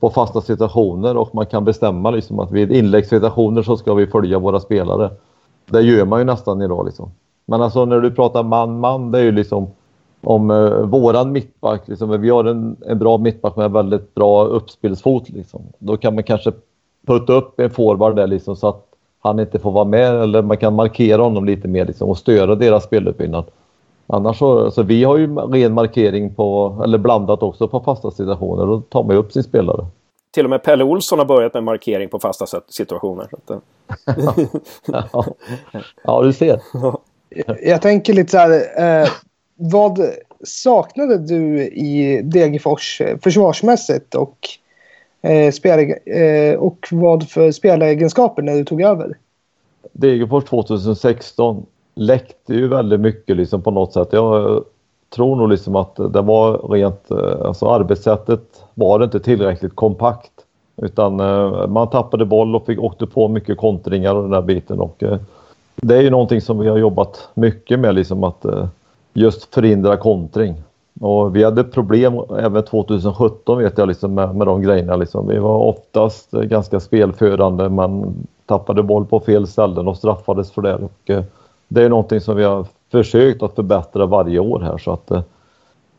på 0.00 0.10
fasta 0.10 0.40
situationer 0.40 1.16
och 1.16 1.34
man 1.34 1.46
kan 1.46 1.64
bestämma 1.64 2.10
liksom 2.10 2.40
att 2.40 2.50
vid 2.50 2.72
inläggssituationer 2.72 3.62
så 3.62 3.76
ska 3.76 3.94
vi 3.94 4.06
följa 4.06 4.38
våra 4.38 4.60
spelare. 4.60 5.10
Det 5.66 5.80
gör 5.80 6.04
man 6.04 6.18
ju 6.18 6.24
nästan 6.24 6.62
idag 6.62 6.86
liksom. 6.86 7.10
Men 7.44 7.62
alltså 7.62 7.84
när 7.84 8.00
du 8.00 8.10
pratar 8.10 8.42
man-man, 8.42 9.10
det 9.10 9.18
är 9.18 9.22
ju 9.24 9.32
liksom 9.32 9.70
om 10.20 10.50
eh, 10.50 10.70
våran 10.70 11.32
mittback, 11.32 11.88
liksom, 11.88 12.20
vi 12.20 12.30
har 12.30 12.44
en, 12.44 12.76
en 12.86 12.98
bra 12.98 13.18
mittback 13.18 13.56
med 13.56 13.70
väldigt 13.70 14.14
bra 14.14 14.44
uppspelsfot. 14.44 15.28
Liksom. 15.28 15.62
Då 15.78 15.96
kan 15.96 16.14
man 16.14 16.24
kanske 16.24 16.52
putta 17.06 17.32
upp 17.32 17.60
en 17.60 17.70
forward 17.70 18.16
där 18.16 18.26
liksom, 18.26 18.56
så 18.56 18.68
att 18.68 18.86
han 19.20 19.40
inte 19.40 19.58
får 19.58 19.70
vara 19.70 19.84
med 19.84 20.14
eller 20.14 20.42
man 20.42 20.56
kan 20.56 20.74
markera 20.74 21.22
honom 21.22 21.44
lite 21.44 21.68
mer 21.68 21.84
liksom, 21.84 22.08
och 22.08 22.18
störa 22.18 22.54
deras 22.54 22.84
speluppbyggnad. 22.84 23.44
Annars 24.06 24.38
så, 24.38 24.70
så 24.70 24.82
vi 24.82 25.04
har 25.04 25.16
ju 25.16 25.36
ren 25.36 25.74
markering 25.74 26.34
på, 26.34 26.80
eller 26.84 26.98
blandat 26.98 27.42
också 27.42 27.68
på 27.68 27.80
fasta 27.80 28.10
situationer. 28.10 28.66
Då 28.66 28.80
tar 28.80 29.04
man 29.04 29.16
ju 29.16 29.20
upp 29.20 29.32
sin 29.32 29.42
spelare. 29.42 29.86
Till 30.30 30.44
och 30.44 30.50
med 30.50 30.62
Pelle 30.62 30.84
Olsson 30.84 31.18
har 31.18 31.26
börjat 31.26 31.54
med 31.54 31.64
markering 31.64 32.08
på 32.08 32.18
fasta 32.18 32.46
situationer. 32.68 33.28
ja. 35.12 35.24
ja, 36.04 36.22
du 36.22 36.32
ser. 36.32 36.60
Jag 37.62 37.82
tänker 37.82 38.12
lite 38.12 38.30
så 38.30 38.38
här. 38.38 39.02
Eh, 39.02 39.08
vad 39.56 40.00
saknade 40.44 41.18
du 41.18 41.62
i 41.66 42.20
Degerfors 42.24 43.00
eh, 43.00 43.18
försvarsmässigt 43.22 44.14
och, 44.14 44.38
eh, 45.22 45.52
spel, 45.52 45.94
eh, 46.06 46.58
och 46.58 46.88
vad 46.90 47.28
för 47.28 47.50
spelegenskaper 47.50 48.42
när 48.42 48.54
du 48.54 48.64
tog 48.64 48.82
över? 48.82 49.16
Degerfors 49.92 50.44
2016 50.44 51.66
läckte 51.94 52.54
ju 52.54 52.68
väldigt 52.68 53.00
mycket 53.00 53.36
liksom 53.36 53.62
på 53.62 53.70
något 53.70 53.92
sätt. 53.92 54.08
Jag 54.10 54.64
tror 55.14 55.36
nog 55.36 55.48
liksom 55.48 55.76
att 55.76 55.96
det 55.96 56.22
var 56.22 56.72
rent, 56.72 57.10
eh, 57.10 57.46
alltså 57.46 57.66
arbetssättet 57.66 58.64
var 58.74 59.04
inte 59.04 59.20
tillräckligt 59.20 59.76
kompakt. 59.76 60.32
Utan 60.76 61.20
eh, 61.20 61.66
man 61.66 61.90
tappade 61.90 62.24
boll 62.24 62.56
och 62.56 62.66
fick, 62.66 62.78
åkte 62.78 63.06
på 63.06 63.28
mycket 63.28 63.58
kontringar 63.58 64.14
och 64.14 64.22
den 64.22 64.30
där 64.30 64.42
biten. 64.42 64.80
Och, 64.80 65.02
eh, 65.02 65.18
det 65.76 65.96
är 65.96 66.00
ju 66.00 66.10
någonting 66.10 66.40
som 66.40 66.58
vi 66.58 66.68
har 66.68 66.78
jobbat 66.78 67.28
mycket 67.34 67.78
med, 67.78 67.94
liksom 67.94 68.24
att 68.24 68.44
eh, 68.44 68.66
just 69.12 69.54
förhindra 69.54 69.96
kontring. 69.96 70.54
Och 71.00 71.36
vi 71.36 71.44
hade 71.44 71.64
problem 71.64 72.20
även 72.38 72.62
2017 72.62 73.58
vet 73.58 73.78
jag 73.78 73.88
liksom 73.88 74.14
med, 74.14 74.36
med 74.36 74.46
de 74.46 74.62
grejerna. 74.62 74.96
Liksom. 74.96 75.26
Vi 75.28 75.38
var 75.38 75.58
oftast 75.58 76.30
ganska 76.30 76.80
spelförande 76.80 77.68
men 77.68 78.14
tappade 78.46 78.82
boll 78.82 79.06
på 79.06 79.20
fel 79.20 79.46
ställen 79.46 79.88
och 79.88 79.96
straffades 79.96 80.52
för 80.52 80.62
det. 80.62 80.74
Och, 80.74 81.10
eh, 81.10 81.22
det 81.68 81.82
är 81.82 81.88
någonting 81.88 82.20
som 82.20 82.36
vi 82.36 82.44
har 82.44 82.66
försökt 82.90 83.42
att 83.42 83.54
förbättra 83.54 84.06
varje 84.06 84.38
år 84.38 84.60
här. 84.60 84.78
Så 84.78 84.92
att, 84.92 85.10
eh, 85.10 85.22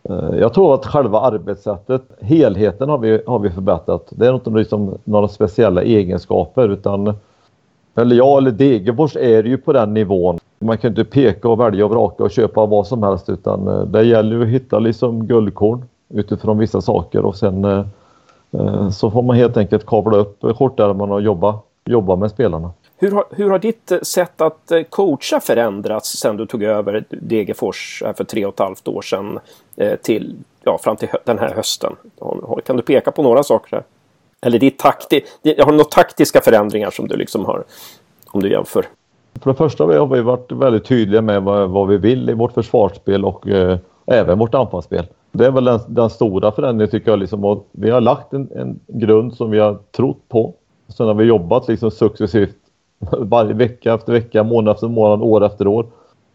eh 0.03 0.35
jag 0.39 0.53
tror 0.53 0.73
att 0.73 0.85
själva 0.85 1.19
arbetssättet, 1.19 2.03
helheten 2.21 2.89
har 2.89 2.97
vi, 2.97 3.21
har 3.27 3.39
vi 3.39 3.49
förbättrat. 3.49 4.07
Det 4.09 4.27
är 4.27 4.35
inte 4.35 4.49
liksom 4.49 4.97
några 5.03 5.27
speciella 5.27 5.83
egenskaper 5.83 6.69
utan 6.69 7.15
eller 7.95 8.15
jag 8.15 8.37
eller 8.37 8.51
Degerfors 8.51 9.15
är 9.15 9.43
ju 9.43 9.57
på 9.57 9.73
den 9.73 9.93
nivån. 9.93 10.39
Man 10.63 10.77
kan 10.77 10.89
inte 10.89 11.03
peka 11.03 11.49
och 11.49 11.59
välja 11.59 11.85
och 11.85 11.91
vraka 11.91 12.23
och 12.23 12.31
köpa 12.31 12.65
vad 12.65 12.87
som 12.87 13.03
helst 13.03 13.29
utan 13.29 13.67
eh, 13.67 13.81
det 13.81 14.03
gäller 14.03 14.41
att 14.41 14.47
hitta 14.47 14.79
liksom 14.79 15.27
guldkorn 15.27 15.85
utifrån 16.09 16.57
vissa 16.57 16.81
saker 16.81 17.25
och 17.25 17.35
sen 17.35 17.65
eh, 17.65 17.85
eh, 18.51 18.89
så 18.89 19.11
får 19.11 19.21
man 19.21 19.35
helt 19.35 19.57
enkelt 19.57 19.85
kavla 19.85 20.17
upp 20.17 20.57
skjortärmarna 20.57 21.13
och 21.13 21.21
jobba, 21.21 21.59
jobba 21.85 22.15
med 22.15 22.31
spelarna. 22.31 22.71
Hur 22.97 23.11
har, 23.11 23.25
hur 23.31 23.49
har 23.49 23.59
ditt 23.59 23.91
sätt 24.01 24.41
att 24.41 24.71
coacha 24.89 25.39
förändrats 25.39 26.09
sedan 26.17 26.37
du 26.37 26.45
tog 26.45 26.63
över 26.63 27.03
Degerfors 27.09 28.03
för 28.17 28.23
tre 28.23 28.45
och 28.45 28.53
ett 28.53 28.59
halvt 28.59 28.87
år 28.87 29.01
sedan 29.01 29.39
till, 30.01 30.35
ja, 30.63 30.77
fram 30.81 30.95
till 30.95 31.07
den 31.25 31.39
här 31.39 31.53
hösten? 31.55 31.95
Kan 32.65 32.77
du 32.77 32.83
peka 32.83 33.11
på 33.11 33.23
några 33.23 33.43
saker? 33.43 33.75
Här? 33.75 33.83
Eller 34.41 34.59
ditt 34.59 34.79
takti 34.79 35.21
har 35.43 35.65
du 35.65 35.71
några 35.71 35.83
taktiska 35.83 36.41
förändringar 36.41 36.91
som 36.91 37.07
du 37.07 37.15
liksom 37.15 37.45
har, 37.45 37.63
om 38.31 38.41
du 38.41 38.51
jämför? 38.51 38.85
För 39.41 39.49
det 39.49 39.57
första 39.57 39.83
har 39.83 40.07
vi 40.07 40.21
varit 40.21 40.51
väldigt 40.51 40.85
tydliga 40.85 41.21
med 41.21 41.43
vad, 41.43 41.69
vad 41.69 41.87
vi 41.87 41.97
vill 41.97 42.29
i 42.29 42.33
vårt 42.33 42.53
försvarsspel 42.53 43.25
och 43.25 43.47
eh, 43.47 43.77
även 44.05 44.39
vårt 44.39 44.55
anfallsspel. 44.55 45.05
Det 45.31 45.45
är 45.45 45.51
väl 45.51 45.63
den, 45.63 45.79
den 45.87 46.09
stora 46.09 46.51
förändringen 46.51 46.91
tycker 46.91 47.11
jag. 47.11 47.19
Liksom, 47.19 47.63
vi 47.71 47.89
har 47.89 48.01
lagt 48.01 48.33
en, 48.33 48.49
en 48.55 48.79
grund 48.87 49.33
som 49.33 49.51
vi 49.51 49.59
har 49.59 49.79
trott 49.91 50.29
på. 50.29 50.53
Sen 50.87 51.07
har 51.07 51.13
vi 51.13 51.23
jobbat 51.23 51.67
liksom 51.67 51.91
successivt 51.91 52.55
varje 53.11 53.53
vecka 53.53 53.93
efter 53.93 54.13
vecka, 54.13 54.43
månad 54.43 54.73
efter 54.73 54.87
månad, 54.87 55.21
år 55.21 55.45
efter 55.45 55.67
år. 55.67 55.85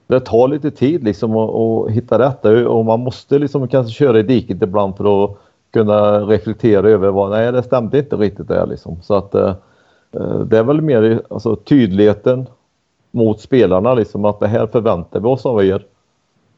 Det 0.07 0.21
tar 0.21 0.49
lite 0.49 0.71
tid 0.71 1.05
liksom 1.05 1.37
att, 1.37 1.55
att 1.55 1.91
hitta 1.91 2.19
rätt 2.19 2.67
och 2.67 2.85
man 2.85 3.01
måste 3.01 3.39
liksom 3.39 3.69
kanske 3.69 3.93
köra 3.93 4.19
i 4.19 4.23
diket 4.23 4.63
ibland 4.63 4.97
för 4.97 5.25
att 5.25 5.37
kunna 5.73 6.21
reflektera 6.21 6.89
över 6.89 7.09
vad, 7.11 7.31
nej 7.31 7.53
det 7.53 7.63
stämde 7.63 7.99
inte 7.99 8.17
riktigt 8.17 8.49
där 8.49 8.67
liksom. 8.67 9.03
Så 9.03 9.15
att 9.15 9.35
eh, 9.35 9.55
eh 10.13 10.41
det 10.41 10.59
är 10.59 10.63
väl 10.63 10.81
mer 10.81 11.23
alltså, 11.31 11.57
tydligheten 11.57 12.47
mot 13.19 13.41
spelarna 13.41 13.95
liksom 13.95 14.25
att 14.25 14.41
det 14.41 14.49
här 14.49 14.67
förväntar 14.67 15.21
vi 15.21 15.27
oss 15.27 15.47
av 15.47 15.65
er. 15.65 15.85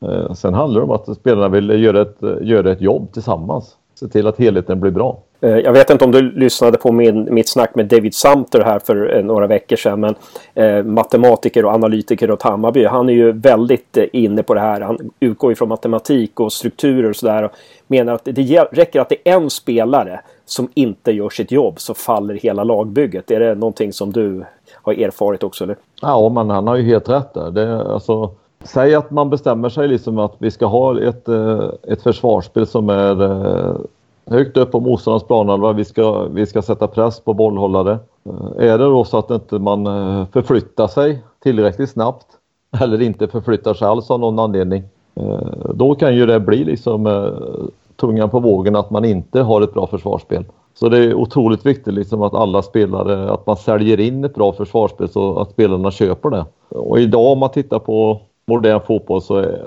Eh, 0.02 0.32
sen 0.32 0.54
handlar 0.54 0.80
det 0.80 0.84
om 0.84 0.90
att 0.90 1.16
spelarna 1.16 1.48
vill 1.48 1.82
göra 1.82 2.00
ett, 2.02 2.18
göra 2.40 2.72
ett 2.72 2.80
jobb 2.80 3.12
tillsammans. 3.12 3.76
Se 3.94 4.08
till 4.08 4.26
att 4.26 4.38
helheten 4.38 4.80
blir 4.80 4.90
bra. 4.90 5.18
Eh, 5.40 5.58
jag 5.58 5.72
vet 5.72 5.90
inte 5.90 6.04
om 6.04 6.12
du 6.12 6.32
lyssnade 6.32 6.78
på 6.78 6.92
min, 6.92 7.34
mitt 7.34 7.48
snack 7.48 7.74
med 7.74 7.86
David 7.86 8.14
Sumter 8.14 8.60
här 8.60 8.78
för 8.78 9.16
eh, 9.16 9.24
några 9.24 9.46
veckor 9.46 9.76
sedan. 9.76 10.00
Men 10.00 10.14
eh, 10.54 10.84
matematiker 10.84 11.64
och 11.64 11.72
analytiker 11.72 12.30
åt 12.30 12.42
Hammarby. 12.42 12.84
Han 12.84 13.08
är 13.08 13.12
ju 13.12 13.32
väldigt 13.32 13.96
eh, 13.96 14.04
inne 14.12 14.42
på 14.42 14.54
det 14.54 14.60
här. 14.60 14.80
Han 14.80 15.10
utgår 15.20 15.52
ifrån 15.52 15.68
matematik 15.68 16.40
och 16.40 16.52
strukturer 16.52 17.10
och 17.10 17.16
sådär. 17.16 17.42
Och 17.42 17.50
menar 17.86 18.12
att 18.12 18.24
det 18.24 18.66
räcker 18.72 19.00
att 19.00 19.08
det 19.08 19.16
är 19.24 19.34
en 19.34 19.50
spelare 19.50 20.20
som 20.46 20.68
inte 20.74 21.12
gör 21.12 21.30
sitt 21.30 21.52
jobb 21.52 21.80
så 21.80 21.94
faller 21.94 22.34
hela 22.34 22.64
lagbygget. 22.64 23.30
Är 23.30 23.40
det 23.40 23.54
någonting 23.54 23.92
som 23.92 24.12
du 24.12 24.44
har 24.74 24.92
erfarit 24.92 25.42
också? 25.42 25.64
Eller? 25.64 25.76
Ja, 26.02 26.28
men 26.28 26.50
han 26.50 26.66
har 26.66 26.76
ju 26.76 26.82
helt 26.82 27.08
rätt 27.08 27.34
där. 27.34 27.50
Det, 27.50 27.92
alltså, 27.92 28.30
säg 28.64 28.94
att 28.94 29.10
man 29.10 29.30
bestämmer 29.30 29.68
sig 29.68 29.88
liksom 29.88 30.18
att 30.18 30.34
vi 30.38 30.50
ska 30.50 30.66
ha 30.66 31.00
ett, 31.00 31.28
eh, 31.28 31.68
ett 31.82 32.02
försvarsspel 32.02 32.66
som 32.66 32.88
är 32.88 33.22
eh, 33.22 33.76
högt 34.26 34.56
upp 34.56 34.72
på 34.72 34.80
motståndarens 34.80 35.26
planhalva. 35.26 35.72
Vi 35.72 35.84
ska, 35.84 36.24
vi 36.24 36.46
ska 36.46 36.62
sätta 36.62 36.86
press 36.86 37.20
på 37.20 37.34
bollhållare. 37.34 37.98
Eh, 38.24 38.68
är 38.70 38.78
det 38.78 38.84
då 38.84 39.04
så 39.04 39.18
att 39.18 39.30
inte 39.30 39.58
man 39.58 39.84
förflyttar 40.26 40.86
sig 40.86 41.22
tillräckligt 41.42 41.90
snabbt 41.90 42.26
eller 42.80 43.02
inte 43.02 43.28
förflyttar 43.28 43.74
sig 43.74 43.88
alls 43.88 44.10
av 44.10 44.20
någon 44.20 44.38
anledning. 44.38 44.84
Då 45.74 45.94
kan 45.94 46.16
ju 46.16 46.26
det 46.26 46.40
bli 46.40 46.64
liksom 46.64 47.30
tungan 47.96 48.30
på 48.30 48.40
vågen 48.40 48.76
att 48.76 48.90
man 48.90 49.04
inte 49.04 49.40
har 49.40 49.62
ett 49.62 49.74
bra 49.74 49.86
försvarsspel. 49.86 50.44
Så 50.74 50.88
det 50.88 50.98
är 50.98 51.14
otroligt 51.14 51.66
viktigt 51.66 51.94
liksom 51.94 52.22
att 52.22 52.34
alla 52.34 52.62
spelare, 52.62 53.30
att 53.30 53.46
man 53.46 53.56
säljer 53.56 54.00
in 54.00 54.24
ett 54.24 54.34
bra 54.34 54.52
försvarsspel 54.52 55.08
så 55.08 55.38
att 55.38 55.50
spelarna 55.50 55.90
köper 55.90 56.30
det. 56.30 56.44
Och 56.68 57.00
idag 57.00 57.32
om 57.32 57.38
man 57.38 57.50
tittar 57.50 57.78
på 57.78 58.20
modern 58.46 58.80
fotboll 58.86 59.22
så 59.22 59.36
är, 59.36 59.58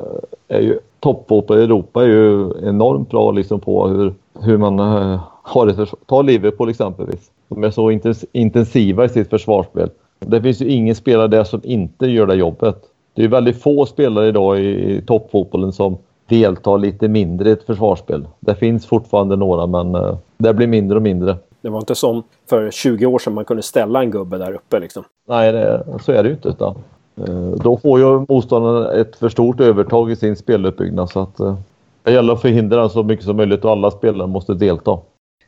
är 0.48 0.62
ju 0.62 0.80
toppfotboll 1.00 1.60
i 1.60 1.64
Europa 1.64 2.04
är 2.04 2.08
ju 2.08 2.52
enormt 2.64 3.10
bra 3.10 3.32
liksom 3.32 3.60
på 3.60 3.88
hur, 3.88 4.14
hur 4.42 4.58
man 4.58 4.80
äh, 4.80 5.20
har 5.44 5.66
det. 5.66 5.88
Ta 6.06 6.22
Liverpool 6.22 6.70
exempelvis. 6.70 7.32
De 7.48 7.64
är 7.64 7.72
så 7.72 7.92
intensiva 8.32 9.06
i 9.06 9.10
sitt 9.10 9.30
försvarsspel. 9.30 9.90
Det 10.20 10.42
finns 10.42 10.62
ju 10.62 10.70
ingen 10.70 10.96
spelare 10.96 11.28
där 11.28 11.44
som 11.44 11.62
inte 11.64 12.08
gör 12.08 12.28
det 12.28 12.36
jobbet. 12.36 12.84
Det 13.16 13.24
är 13.24 13.28
väldigt 13.28 13.62
få 13.62 13.86
spelare 13.86 14.28
idag 14.28 14.60
i, 14.60 14.98
i 14.98 15.02
toppfotbollen 15.02 15.72
som 15.72 15.98
deltar 16.28 16.78
lite 16.78 17.08
mindre 17.08 17.50
i 17.50 17.52
ett 17.52 17.64
försvarsspel. 17.64 18.28
Det 18.40 18.56
finns 18.56 18.86
fortfarande 18.86 19.36
några 19.36 19.68
men 19.68 19.96
äh, 19.96 20.18
det 20.38 20.54
blir 20.54 20.68
mindre 20.68 20.98
och 20.98 21.04
mindre. 21.04 21.38
Det 21.62 21.70
var 21.70 21.80
inte 21.80 21.96
som 21.96 22.24
för 22.50 22.72
20 22.72 23.06
år 23.06 23.20
sedan 23.20 23.34
man 23.34 23.46
kunde 23.46 23.64
ställa 23.64 24.00
en 24.04 24.12
gubbe 24.12 24.38
där 24.38 24.54
uppe 24.54 24.80
liksom. 24.80 25.04
Nej, 25.28 25.52
det, 25.52 25.84
så 26.02 26.12
är 26.12 26.24
det 26.24 26.30
ju 26.30 26.36
inte. 26.36 26.50
Utan 26.50 26.76
Eh, 27.18 27.52
då 27.64 27.78
får 27.78 28.00
ju 28.00 28.26
motståndaren 28.30 29.02
ett 29.02 29.16
för 29.16 29.30
stort 29.30 29.60
övertag 29.60 30.12
i 30.12 30.16
sin 30.16 30.36
speluppbyggnad 30.36 31.10
så 31.10 31.20
att 31.20 31.40
eh, 31.40 31.56
det 32.04 32.12
gäller 32.12 32.34
att 32.34 32.42
förhindra 32.42 32.82
den 32.82 32.90
så 32.90 33.04
mycket 33.04 33.26
som 33.26 33.38
möjligt 33.38 33.66
och 33.66 33.72
alla 33.72 33.92
spelare 33.92 34.28
måste 34.28 34.54
delta. 34.54 35.00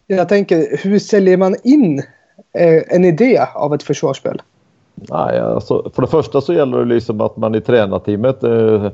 Jag 0.08 0.30
tänker, 0.30 0.78
hur 0.84 1.00
säljer 1.00 1.38
man 1.38 1.56
in 1.64 2.00
eh, 2.60 2.96
en 2.96 3.06
idé 3.06 3.48
av 3.56 3.74
ett 3.74 3.84
försvarsspel? 3.84 4.42
Nej, 4.96 5.40
alltså, 5.40 5.92
för 5.96 6.02
det 6.02 6.08
första 6.08 6.42
så 6.42 6.54
gäller 6.54 6.78
det 6.78 6.86
liksom 6.86 7.22
att 7.22 7.38
man 7.38 7.56
i 7.56 7.62
tränarteamet 7.62 8.44
eh, 8.44 8.88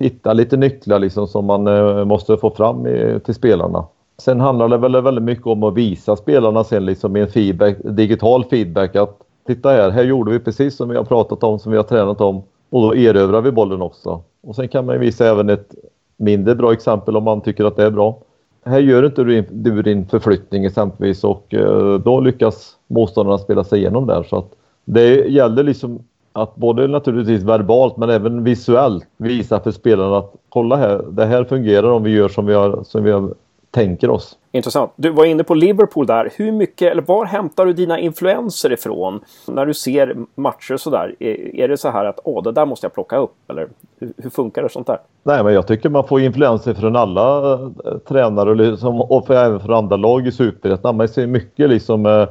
Hitta 0.00 0.32
lite 0.32 0.56
nycklar 0.56 0.98
liksom 0.98 1.26
som 1.26 1.44
man 1.44 1.66
eh, 1.66 2.04
måste 2.04 2.36
få 2.36 2.50
fram 2.50 2.86
till 3.24 3.34
spelarna. 3.34 3.84
Sen 4.18 4.40
handlar 4.40 4.68
det 4.68 4.78
väl 4.78 5.02
väldigt 5.02 5.24
mycket 5.24 5.46
om 5.46 5.62
att 5.62 5.74
visa 5.74 6.16
spelarna 6.16 6.64
sen 6.64 6.86
liksom 6.86 7.16
i 7.16 7.20
en 7.20 7.28
feedback, 7.28 7.76
digital 7.84 8.44
feedback 8.44 8.96
att 8.96 9.18
titta 9.46 9.70
här, 9.70 9.90
här 9.90 10.04
gjorde 10.04 10.32
vi 10.32 10.38
precis 10.38 10.76
som 10.76 10.88
vi 10.88 10.96
har 10.96 11.04
pratat 11.04 11.44
om, 11.44 11.58
som 11.58 11.72
vi 11.72 11.76
har 11.78 11.84
tränat 11.84 12.20
om 12.20 12.42
och 12.70 12.82
då 12.82 12.94
erövrar 12.94 13.40
vi 13.40 13.50
bollen 13.50 13.82
också. 13.82 14.22
Och 14.42 14.56
sen 14.56 14.68
kan 14.68 14.86
man 14.86 15.00
visa 15.00 15.26
även 15.26 15.48
ett 15.48 15.74
mindre 16.16 16.54
bra 16.54 16.72
exempel 16.72 17.16
om 17.16 17.24
man 17.24 17.40
tycker 17.40 17.64
att 17.64 17.76
det 17.76 17.84
är 17.84 17.90
bra. 17.90 18.18
Här 18.64 18.78
gör 18.78 19.06
inte 19.06 19.24
du 19.48 19.82
din 19.82 20.06
förflyttning 20.06 20.64
exempelvis 20.64 21.24
och 21.24 21.54
eh, 21.54 21.94
då 21.94 22.20
lyckas 22.20 22.76
motståndarna 22.86 23.38
spela 23.38 23.64
sig 23.64 23.78
igenom 23.78 24.06
där. 24.06 24.22
Så 24.22 24.36
att 24.36 24.50
det 24.84 25.28
gäller 25.28 25.62
liksom 25.62 25.98
att 26.32 26.56
både 26.56 26.86
naturligtvis 26.86 27.42
verbalt 27.42 27.96
men 27.96 28.10
även 28.10 28.44
visuellt 28.44 29.06
visa 29.16 29.60
för 29.60 29.70
spelarna 29.70 30.18
att 30.18 30.34
kolla 30.48 30.76
här, 30.76 31.04
det 31.10 31.26
här 31.26 31.44
fungerar 31.44 31.90
om 31.90 32.02
vi 32.02 32.10
gör 32.10 32.28
som 32.28 32.46
vi, 32.46 32.54
har, 32.54 32.82
som 32.84 33.04
vi 33.04 33.10
har, 33.10 33.34
tänker 33.70 34.10
oss. 34.10 34.36
Intressant. 34.52 34.92
Du 34.96 35.10
var 35.10 35.24
inne 35.24 35.44
på 35.44 35.54
Liverpool 35.54 36.06
där. 36.06 36.30
Hur 36.36 36.52
mycket, 36.52 36.92
eller 36.92 37.02
var 37.02 37.24
hämtar 37.24 37.66
du 37.66 37.72
dina 37.72 37.98
influenser 37.98 38.72
ifrån? 38.72 39.20
När 39.48 39.66
du 39.66 39.74
ser 39.74 40.16
matcher 40.34 40.76
sådär, 40.76 41.14
är, 41.18 41.56
är 41.56 41.68
det 41.68 41.76
så 41.76 41.90
här 41.90 42.04
att 42.04 42.20
åh, 42.24 42.42
det 42.42 42.52
där 42.52 42.66
måste 42.66 42.84
jag 42.84 42.94
plocka 42.94 43.16
upp? 43.16 43.34
Eller 43.48 43.68
hur, 43.98 44.12
hur, 44.16 44.30
funkar 44.30 44.62
det 44.62 44.68
sånt 44.68 44.86
där? 44.86 44.98
Nej, 45.22 45.44
men 45.44 45.54
jag 45.54 45.66
tycker 45.66 45.88
man 45.88 46.06
får 46.06 46.20
influenser 46.20 46.74
från 46.74 46.96
alla 46.96 47.52
äh, 47.52 47.98
tränare 48.08 48.50
och, 48.50 48.56
liksom, 48.56 49.00
och 49.00 49.26
för, 49.26 49.34
även 49.34 49.60
från 49.60 49.74
andra 49.74 49.96
lag 49.96 50.26
i 50.26 50.32
Superettan. 50.32 50.96
Man 50.96 51.08
ser 51.08 51.26
mycket 51.26 51.70
liksom, 51.70 52.06
äh, 52.06 52.28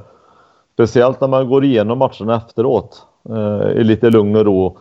speciellt 0.74 1.22
när 1.22 1.28
man 1.28 1.50
går 1.50 1.64
igenom 1.64 1.98
matcherna 1.98 2.36
efteråt 2.36 3.06
Eh, 3.30 3.72
i 3.72 3.84
lite 3.84 4.10
lugn 4.10 4.36
och 4.36 4.46
ro. 4.46 4.78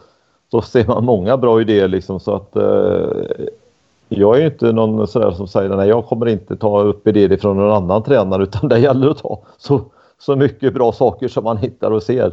Så 0.51 0.63
ser 0.63 0.87
man 0.87 1.05
många 1.05 1.37
bra 1.37 1.61
idéer 1.61 1.89
liksom 1.89 2.21
så 2.21 2.35
att 2.35 2.57
eh, 2.57 3.47
jag 4.09 4.41
är 4.41 4.47
inte 4.47 4.73
någon 4.73 5.07
sådär 5.09 5.31
som 5.31 5.49
säger 5.49 5.71
att 5.71 5.89
jag 5.89 6.07
kommer 6.07 6.29
inte 6.29 6.57
ta 6.57 6.83
upp 6.83 7.09
idéer 7.09 7.37
från 7.37 7.57
någon 7.57 7.73
annan 7.73 8.03
tränare 8.03 8.43
utan 8.49 8.69
det 8.69 8.79
gäller 8.79 9.11
att 9.11 9.19
ta 9.19 9.41
så, 9.59 9.81
så 10.19 10.37
mycket 10.37 10.75
bra 10.75 10.93
saker 10.93 11.29
som 11.29 11.45
man 11.45 11.57
hittar 11.57 11.91
och 11.91 12.03
ser. 12.03 12.33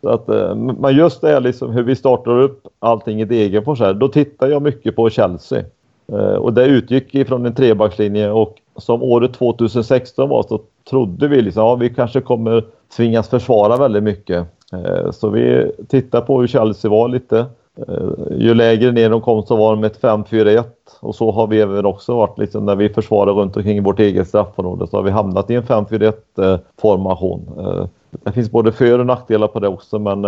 Så 0.00 0.08
att, 0.08 0.28
eh, 0.28 0.54
men 0.54 0.96
just 0.96 1.20
det 1.20 1.28
här 1.28 1.40
liksom 1.40 1.70
hur 1.70 1.82
vi 1.82 1.96
startar 1.96 2.38
upp 2.40 2.66
allting 2.78 3.20
i 3.20 3.24
Degerfors 3.24 3.80
här, 3.80 3.94
då 3.94 4.08
tittar 4.08 4.48
jag 4.48 4.62
mycket 4.62 4.96
på 4.96 5.10
Chelsea. 5.10 5.64
Eh, 6.12 6.34
och 6.34 6.52
det 6.52 6.66
utgick 6.66 7.14
ifrån 7.14 7.46
en 7.46 7.54
trebackslinje 7.54 8.30
och 8.30 8.56
som 8.76 9.02
året 9.02 9.34
2016 9.34 10.28
var 10.28 10.42
så 10.42 10.60
trodde 10.90 11.28
vi 11.28 11.42
liksom, 11.42 11.62
ja 11.62 11.74
vi 11.74 11.94
kanske 11.94 12.20
kommer 12.20 12.64
tvingas 12.96 13.28
försvara 13.28 13.76
väldigt 13.76 14.02
mycket. 14.02 14.46
Eh, 14.72 15.10
så 15.10 15.28
vi 15.28 15.72
tittar 15.88 16.20
på 16.20 16.40
hur 16.40 16.46
Chelsea 16.46 16.90
var 16.90 17.08
lite. 17.08 17.46
Eh, 17.88 18.36
ju 18.38 18.54
lägre 18.54 18.92
ner 18.92 19.10
de 19.10 19.20
kom 19.20 19.42
så 19.42 19.56
var 19.56 19.76
de 19.76 19.84
ett 19.84 20.00
5-4-1 20.00 20.64
och 21.00 21.14
så 21.14 21.30
har 21.32 21.46
vi 21.46 21.60
även 21.60 21.86
också 21.86 22.16
varit 22.16 22.38
liksom 22.38 22.66
när 22.66 22.76
vi 22.76 22.88
försvarar 22.88 23.32
runt 23.32 23.56
omkring 23.56 23.82
vårt 23.82 24.00
eget 24.00 24.28
straffområde 24.28 24.86
så 24.86 24.96
har 24.96 25.02
vi 25.04 25.10
hamnat 25.10 25.50
i 25.50 25.54
en 25.54 25.62
5-4-1 25.62 26.12
eh, 26.38 26.58
formation. 26.80 27.50
Det 28.10 28.32
finns 28.32 28.50
både 28.50 28.72
för 28.72 28.98
och 28.98 29.06
nackdelar 29.06 29.48
på 29.48 29.60
det 29.60 29.68
också 29.68 29.98
men 29.98 30.26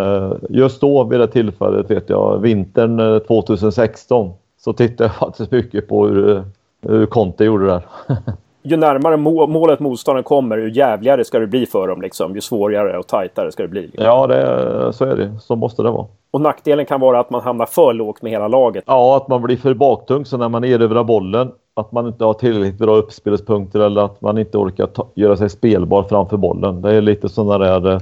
just 0.50 0.80
då 0.80 1.04
vid 1.04 1.20
det 1.20 1.26
tillfället 1.26 1.90
vet 1.90 2.08
jag 2.08 2.38
vintern 2.38 3.20
2016 3.20 4.32
så 4.60 4.72
tittade 4.72 5.04
jag 5.04 5.14
faktiskt 5.28 5.50
mycket 5.50 5.88
på 5.88 6.06
hur, 6.06 6.44
hur 6.82 7.06
Conte 7.06 7.44
gjorde 7.44 7.66
det 7.66 7.82
ju 8.64 8.76
närmare 8.76 9.16
målet 9.46 9.80
motståndaren 9.80 10.24
kommer, 10.24 10.58
ju 10.58 10.72
jävligare 10.72 11.24
ska 11.24 11.38
det 11.38 11.46
bli 11.46 11.66
för 11.66 11.88
dem. 11.88 12.02
Liksom. 12.02 12.34
Ju 12.34 12.40
svårare 12.40 12.98
och 12.98 13.06
tajtare 13.06 13.52
ska 13.52 13.62
det 13.62 13.68
bli. 13.68 13.82
Liksom. 13.82 14.04
Ja, 14.04 14.26
det, 14.26 14.92
så 14.92 15.04
är 15.04 15.16
det. 15.16 15.38
Så 15.40 15.56
måste 15.56 15.82
det 15.82 15.90
vara. 15.90 16.06
Och 16.30 16.40
nackdelen 16.40 16.86
kan 16.86 17.00
vara 17.00 17.20
att 17.20 17.30
man 17.30 17.40
hamnar 17.40 17.66
för 17.66 17.92
lågt 17.92 18.22
med 18.22 18.32
hela 18.32 18.48
laget. 18.48 18.84
Ja, 18.86 19.16
att 19.16 19.28
man 19.28 19.42
blir 19.42 19.56
för 19.56 19.74
baktung 19.74 20.24
så 20.24 20.36
när 20.36 20.48
man 20.48 20.64
erövrar 20.64 21.04
bollen 21.04 21.52
att 21.76 21.92
man 21.92 22.06
inte 22.06 22.24
har 22.24 22.34
tillräckligt 22.34 22.78
bra 22.78 22.96
uppspelspunkter 22.96 23.80
eller 23.80 24.04
att 24.04 24.20
man 24.20 24.38
inte 24.38 24.58
orkar 24.58 24.86
ta, 24.86 25.06
göra 25.14 25.36
sig 25.36 25.50
spelbar 25.50 26.02
framför 26.02 26.36
bollen. 26.36 26.82
Det 26.82 26.94
är 26.94 27.00
lite 27.00 27.28
sådana 27.28 27.58
där... 27.58 27.92
Eh, 27.92 28.00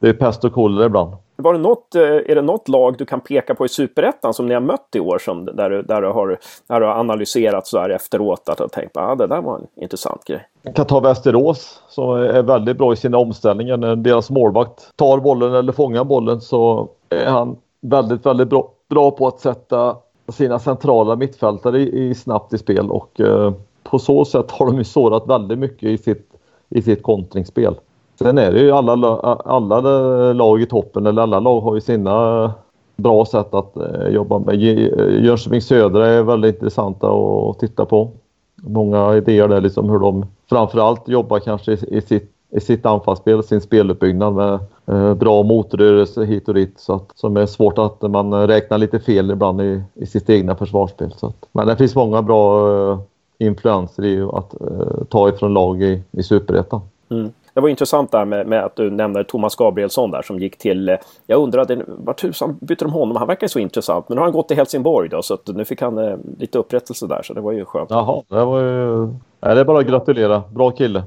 det 0.00 0.08
är 0.08 0.12
pest 0.12 0.44
och 0.44 0.52
kolera 0.52 0.86
ibland. 0.86 1.16
Var 1.42 1.52
det 1.52 1.58
något, 1.58 1.94
eh, 1.94 2.02
är 2.02 2.34
det 2.34 2.42
något 2.42 2.68
lag 2.68 2.98
du 2.98 3.04
kan 3.04 3.20
peka 3.20 3.54
på 3.54 3.64
i 3.64 3.68
Superettan 3.68 4.34
som 4.34 4.46
ni 4.46 4.54
har 4.54 4.60
mött 4.60 4.88
i 4.94 5.00
år 5.00 5.18
som, 5.18 5.44
där, 5.44 5.70
du, 5.70 5.82
där, 5.82 6.02
du 6.02 6.08
har, 6.08 6.38
där 6.66 6.80
du 6.80 6.86
har 6.86 6.92
analyserat 6.94 7.66
så 7.66 7.78
här 7.78 7.90
efteråt 7.90 8.48
att 8.48 8.56
du 8.56 8.64
har 8.64 8.68
tänkt 8.68 8.96
att 8.96 9.10
ah, 9.10 9.14
det 9.14 9.26
där 9.26 9.42
var 9.42 9.58
en 9.58 9.66
intressant 9.76 10.24
grej? 10.24 10.48
Jag 10.62 10.74
kan 10.74 10.86
ta 10.86 11.00
Västerås 11.00 11.82
som 11.88 12.10
är 12.10 12.42
väldigt 12.42 12.78
bra 12.78 12.92
i 12.92 12.96
sina 12.96 13.18
omställningar. 13.18 13.76
När 13.76 13.96
deras 13.96 14.30
målvakt 14.30 14.96
tar 14.96 15.18
bollen 15.18 15.54
eller 15.54 15.72
fångar 15.72 16.04
bollen 16.04 16.40
så 16.40 16.88
är 17.08 17.26
han 17.26 17.56
väldigt, 17.80 18.26
väldigt 18.26 18.48
bra, 18.48 18.70
bra 18.88 19.10
på 19.10 19.26
att 19.26 19.40
sätta 19.40 19.96
sina 20.28 20.58
centrala 20.58 21.16
mittfältare 21.16 21.78
i, 21.78 22.08
i 22.08 22.14
snabbt 22.14 22.52
i 22.52 22.58
spel 22.58 22.90
och 22.90 23.20
eh, 23.20 23.52
på 23.82 23.98
så 23.98 24.24
sätt 24.24 24.50
har 24.50 24.66
de 24.66 24.78
ju 24.78 24.84
sårat 24.84 25.26
väldigt 25.26 25.58
mycket 25.58 25.88
i 25.88 25.98
sitt, 25.98 26.30
i 26.68 26.82
sitt 26.82 27.02
kontringsspel. 27.02 27.74
Sen 28.18 28.38
är 28.38 28.52
det 28.52 28.60
ju 28.60 28.72
alla, 28.72 29.16
alla 29.44 29.80
lag 30.32 30.62
i 30.62 30.66
toppen, 30.66 31.06
eller 31.06 31.22
alla 31.22 31.40
lag 31.40 31.60
har 31.60 31.74
ju 31.74 31.80
sina 31.80 32.52
bra 32.96 33.24
sätt 33.24 33.54
att 33.54 33.76
eh, 33.76 34.08
jobba 34.08 34.38
med. 34.38 34.54
Eh, 34.54 35.24
Jönköping 35.24 35.62
Södra 35.62 36.06
är 36.06 36.22
väldigt 36.22 36.54
intressanta 36.54 37.10
att 37.10 37.58
titta 37.58 37.84
på. 37.84 38.10
Många 38.56 39.16
idéer 39.16 39.48
där 39.48 39.60
liksom 39.60 39.90
hur 39.90 39.98
de 39.98 40.26
framförallt 40.48 41.08
jobbar 41.08 41.38
kanske 41.38 41.72
i, 41.72 42.00
sitt 42.00 42.32
i 42.50 42.60
sitt 42.60 42.86
anfallsspel, 42.86 43.42
sin 43.42 43.60
speluppbyggnad 43.60 44.34
med 44.34 44.58
eh, 44.86 45.14
bra 45.14 45.42
motrörelse 45.42 46.24
hit 46.24 46.48
och 46.48 46.54
dit. 46.54 46.80
Så 46.80 46.94
att, 46.94 47.12
som 47.14 47.36
är 47.36 47.46
svårt 47.46 47.78
att 47.78 48.02
man 48.02 48.46
räknar 48.46 48.78
lite 48.78 48.98
fel 48.98 49.30
ibland 49.30 49.60
i, 49.60 49.82
i 49.94 50.06
sitt 50.06 50.30
egna 50.30 50.56
försvarsspel. 50.56 51.12
Så 51.16 51.26
att, 51.26 51.48
men 51.52 51.66
det 51.66 51.76
finns 51.76 51.94
många 51.94 52.22
bra 52.22 52.98
influenser 53.38 54.04
i 54.04 54.22
att 54.22 54.54
ta 55.08 55.28
ifrån 55.28 55.54
lag 55.54 55.82
i, 55.82 56.02
i 56.10 56.22
Superettan. 56.22 56.80
Mm. 57.10 57.30
Det 57.58 57.62
var 57.62 57.68
intressant 57.68 58.12
där 58.12 58.24
med, 58.24 58.46
med, 58.46 58.64
att 58.64 58.76
du 58.76 58.90
nämnde 58.90 59.24
Thomas 59.24 59.56
Gabrielsson 59.56 60.10
där 60.10 60.22
som 60.22 60.38
gick 60.38 60.58
till... 60.58 60.88
Eh, 60.88 60.96
jag 61.26 61.42
undrade, 61.42 61.84
vad 61.86 62.16
tusan 62.16 62.58
bytte 62.60 62.84
de 62.84 62.92
honom? 62.92 63.16
Han 63.16 63.26
verkar 63.26 63.46
så 63.46 63.58
intressant. 63.58 64.08
Men 64.08 64.16
nu 64.16 64.20
har 64.20 64.26
han 64.26 64.32
gått 64.32 64.48
till 64.48 64.56
Helsingborg 64.56 65.08
då 65.08 65.22
så 65.22 65.34
att 65.34 65.46
nu 65.46 65.64
fick 65.64 65.80
han 65.80 65.98
eh, 65.98 66.16
lite 66.38 66.58
upprättelse 66.58 67.06
där 67.06 67.22
så 67.22 67.34
det 67.34 67.40
var 67.40 67.52
ju 67.52 67.64
skönt. 67.64 67.90
Jaha, 67.90 68.22
det 68.28 68.44
var 68.44 68.60
ju... 68.60 69.06
Nej, 69.40 69.54
det 69.54 69.60
är 69.60 69.64
bara 69.64 69.78
att 69.78 69.86
gratulera. 69.86 70.42
Bra 70.54 70.70
kille. 70.70 71.02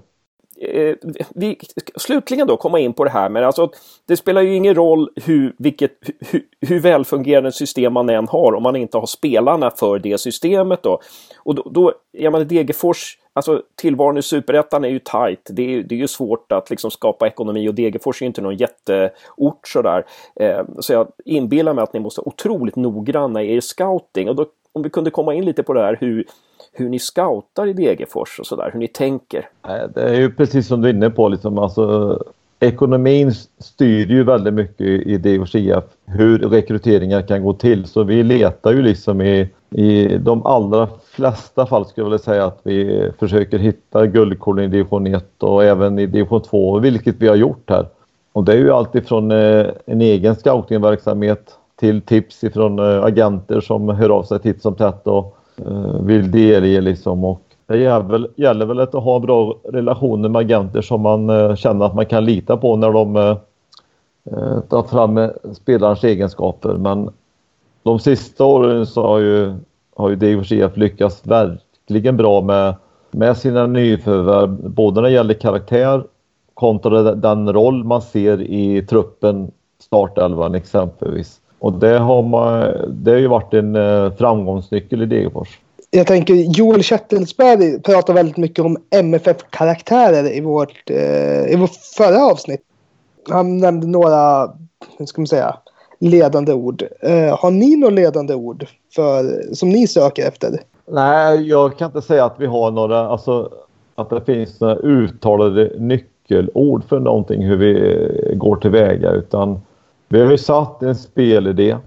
Eh, 0.61 0.95
vi 1.29 1.57
slutligen 1.95 2.47
då 2.47 2.57
komma 2.57 2.79
in 2.79 2.93
på 2.93 3.03
det 3.03 3.09
här 3.09 3.29
med 3.29 3.43
alltså 3.43 3.69
det 4.07 4.17
spelar 4.17 4.41
ju 4.41 4.55
ingen 4.55 4.75
roll 4.75 5.09
hur, 5.25 5.55
vilket, 5.57 5.91
hur, 6.31 6.43
hur 6.61 6.79
välfungerande 6.79 7.51
system 7.51 7.93
man 7.93 8.09
än 8.09 8.27
har 8.27 8.53
om 8.53 8.63
man 8.63 8.75
inte 8.75 8.97
har 8.97 9.05
spelarna 9.05 9.71
för 9.71 9.99
det 9.99 10.17
systemet 10.17 10.83
då. 10.83 10.99
Och 11.37 11.55
då, 11.55 11.63
då 11.71 11.93
jag 12.11 12.31
menar 12.31 12.45
Degerfors, 12.45 13.17
alltså 13.33 13.61
tillvaron 13.75 14.17
i 14.17 14.21
superettan 14.21 14.85
är 14.85 14.89
ju 14.89 14.99
tajt. 14.99 15.49
Det 15.49 15.75
är, 15.75 15.83
det 15.83 15.95
är 15.95 15.99
ju 15.99 16.07
svårt 16.07 16.51
att 16.51 16.69
liksom 16.69 16.91
skapa 16.91 17.27
ekonomi 17.27 17.69
och 17.69 17.73
Degerfors 17.73 18.21
är 18.21 18.25
ju 18.25 18.27
inte 18.27 18.41
någon 18.41 18.57
jätteort 18.57 19.67
sådär. 19.67 20.05
Eh, 20.35 20.61
så 20.79 20.93
jag 20.93 21.07
inbillar 21.25 21.73
mig 21.73 21.83
att 21.83 21.93
ni 21.93 21.99
måste 21.99 22.21
vara 22.21 22.27
otroligt 22.27 22.75
noggranna 22.75 23.43
i 23.43 23.55
er 23.55 23.61
scouting 23.61 24.29
och 24.29 24.35
då 24.35 24.45
om 24.73 24.81
vi 24.81 24.89
kunde 24.89 25.11
komma 25.11 25.33
in 25.33 25.45
lite 25.45 25.63
på 25.63 25.73
det 25.73 25.81
här 25.81 25.97
hur, 25.99 26.25
hur 26.71 26.89
ni 26.89 26.99
scoutar 26.99 27.67
i 27.67 27.73
Degerfors 27.73 28.39
och 28.39 28.45
sådär, 28.45 28.69
hur 28.73 28.79
ni 28.79 28.87
tänker. 28.87 29.49
Det 29.93 30.01
är 30.01 30.13
ju 30.13 30.33
precis 30.33 30.67
som 30.67 30.81
du 30.81 30.89
är 30.89 30.93
inne 30.93 31.09
på, 31.09 31.29
liksom, 31.29 31.57
alltså, 31.57 32.17
ekonomin 32.61 33.31
styr 33.59 34.07
ju 34.07 34.23
väldigt 34.23 34.53
mycket 34.53 34.87
i 34.87 35.17
DHCF 35.17 35.83
hur 36.05 36.39
rekryteringar 36.39 37.21
kan 37.21 37.43
gå 37.43 37.53
till. 37.53 37.85
Så 37.85 38.03
vi 38.03 38.23
letar 38.23 38.73
ju 38.73 38.81
liksom 38.81 39.21
i, 39.21 39.49
i 39.69 40.17
de 40.17 40.45
allra 40.45 40.87
flesta 41.03 41.65
fall 41.65 41.85
skulle 41.85 42.03
jag 42.03 42.09
vilja 42.09 42.23
säga 42.23 42.45
att 42.45 42.59
vi 42.63 43.09
försöker 43.19 43.59
hitta 43.59 44.05
guldkorn 44.05 44.59
i 44.59 44.67
division 44.67 45.07
1 45.07 45.43
och 45.43 45.63
även 45.63 45.99
i 45.99 46.05
division 46.05 46.41
2, 46.41 46.79
vilket 46.79 47.15
vi 47.19 47.27
har 47.27 47.35
gjort 47.35 47.69
här. 47.69 47.85
Och 48.33 48.43
det 48.43 48.53
är 48.53 48.57
ju 48.57 48.71
alltifrån 48.71 49.31
eh, 49.31 49.65
en 49.85 50.01
egen 50.01 50.35
scoutingverksamhet 50.35 51.57
till 51.79 52.01
tips 52.01 52.43
ifrån 52.43 52.79
eh, 52.79 53.03
agenter 53.03 53.61
som 53.61 53.89
hör 53.89 54.09
av 54.09 54.23
sig 54.23 54.39
titt 54.39 54.61
som 54.61 54.75
tätt 54.75 55.07
och 55.07 55.37
eh, 55.57 56.01
vill 56.03 56.31
delge 56.31 56.81
liksom. 56.81 57.23
Och 57.23 57.41
det 57.71 58.31
gäller, 58.35 58.65
väl 58.65 58.79
att 58.79 58.93
ha 58.93 59.19
bra 59.19 59.55
relationer 59.63 60.29
med 60.29 60.39
agenter 60.39 60.81
som 60.81 61.01
man 61.01 61.29
eh, 61.29 61.55
känner 61.55 61.85
att 61.85 61.95
man 61.95 62.05
kan 62.05 62.25
lita 62.25 62.57
på 62.57 62.75
när 62.75 62.91
de 62.91 63.15
eh, 63.15 63.37
eh, 64.25 64.59
tar 64.59 64.83
fram 64.83 65.29
spelarens 65.53 66.03
egenskaper. 66.03 66.73
Men 66.73 67.09
de 67.83 67.99
sista 67.99 68.45
åren 68.45 68.85
så 68.85 69.07
har 69.07 69.19
ju, 69.19 69.53
har 69.95 70.09
ju 70.09 70.15
Degerfors 70.15 70.51
IF 70.51 70.77
lyckats 70.77 71.27
verkligen 71.27 72.17
bra 72.17 72.41
med, 72.41 72.75
med 73.11 73.37
sina 73.37 73.67
nyförvärv, 73.67 74.69
både 74.69 75.01
när 75.01 75.09
det 75.09 75.13
gäller 75.13 75.33
karaktär 75.33 76.03
kontra 76.53 77.15
den 77.15 77.53
roll 77.53 77.83
man 77.83 78.01
ser 78.01 78.41
i 78.41 78.85
truppen, 78.89 79.51
startelvan 79.79 80.55
exempelvis. 80.55 81.41
Och 81.59 81.73
det 81.73 81.97
har, 81.97 82.23
man, 82.23 82.71
det 82.89 83.11
har 83.11 83.17
ju 83.17 83.27
varit 83.27 83.53
en 83.53 83.75
framgångsnyckel 84.17 85.01
i 85.01 85.05
Degerfors. 85.05 85.59
Jag 85.93 86.07
tänker 86.07 86.33
Joel 86.33 86.83
Kettelsberg 86.83 87.81
pratar 87.81 88.13
väldigt 88.13 88.37
mycket 88.37 88.65
om 88.65 88.77
MFF-karaktärer 88.89 90.37
i 90.37 90.41
vårt, 90.41 90.89
eh, 90.89 91.53
i 91.53 91.55
vårt 91.55 91.75
förra 91.97 92.25
avsnitt. 92.25 92.61
Han 93.29 93.57
nämnde 93.57 93.87
några, 93.87 94.51
hur 94.97 95.05
ska 95.05 95.21
man 95.21 95.27
säga, 95.27 95.57
ledande 95.99 96.53
ord. 96.53 96.83
Eh, 97.01 97.39
har 97.39 97.51
ni 97.51 97.75
några 97.75 97.95
ledande 97.95 98.33
ord 98.33 98.65
för, 98.95 99.43
som 99.53 99.69
ni 99.69 99.87
söker 99.87 100.27
efter? 100.27 100.59
Nej, 100.87 101.47
jag 101.47 101.77
kan 101.77 101.85
inte 101.85 102.01
säga 102.01 102.25
att 102.25 102.35
vi 102.37 102.45
har 102.45 102.71
några, 102.71 103.07
alltså 103.07 103.49
att 103.95 104.09
det 104.09 104.21
finns 104.21 104.59
några 104.59 104.75
uttalade 104.75 105.71
nyckelord 105.79 106.83
för 106.89 106.99
någonting 106.99 107.41
hur 107.41 107.57
vi 107.57 108.35
går 108.35 108.55
tillväga 108.55 109.11
utan 109.11 109.61
vi 110.07 110.21
har 110.21 110.31
ju 110.31 110.37
satt 110.37 110.83
en 110.83 110.95
spelidé. 110.95 111.77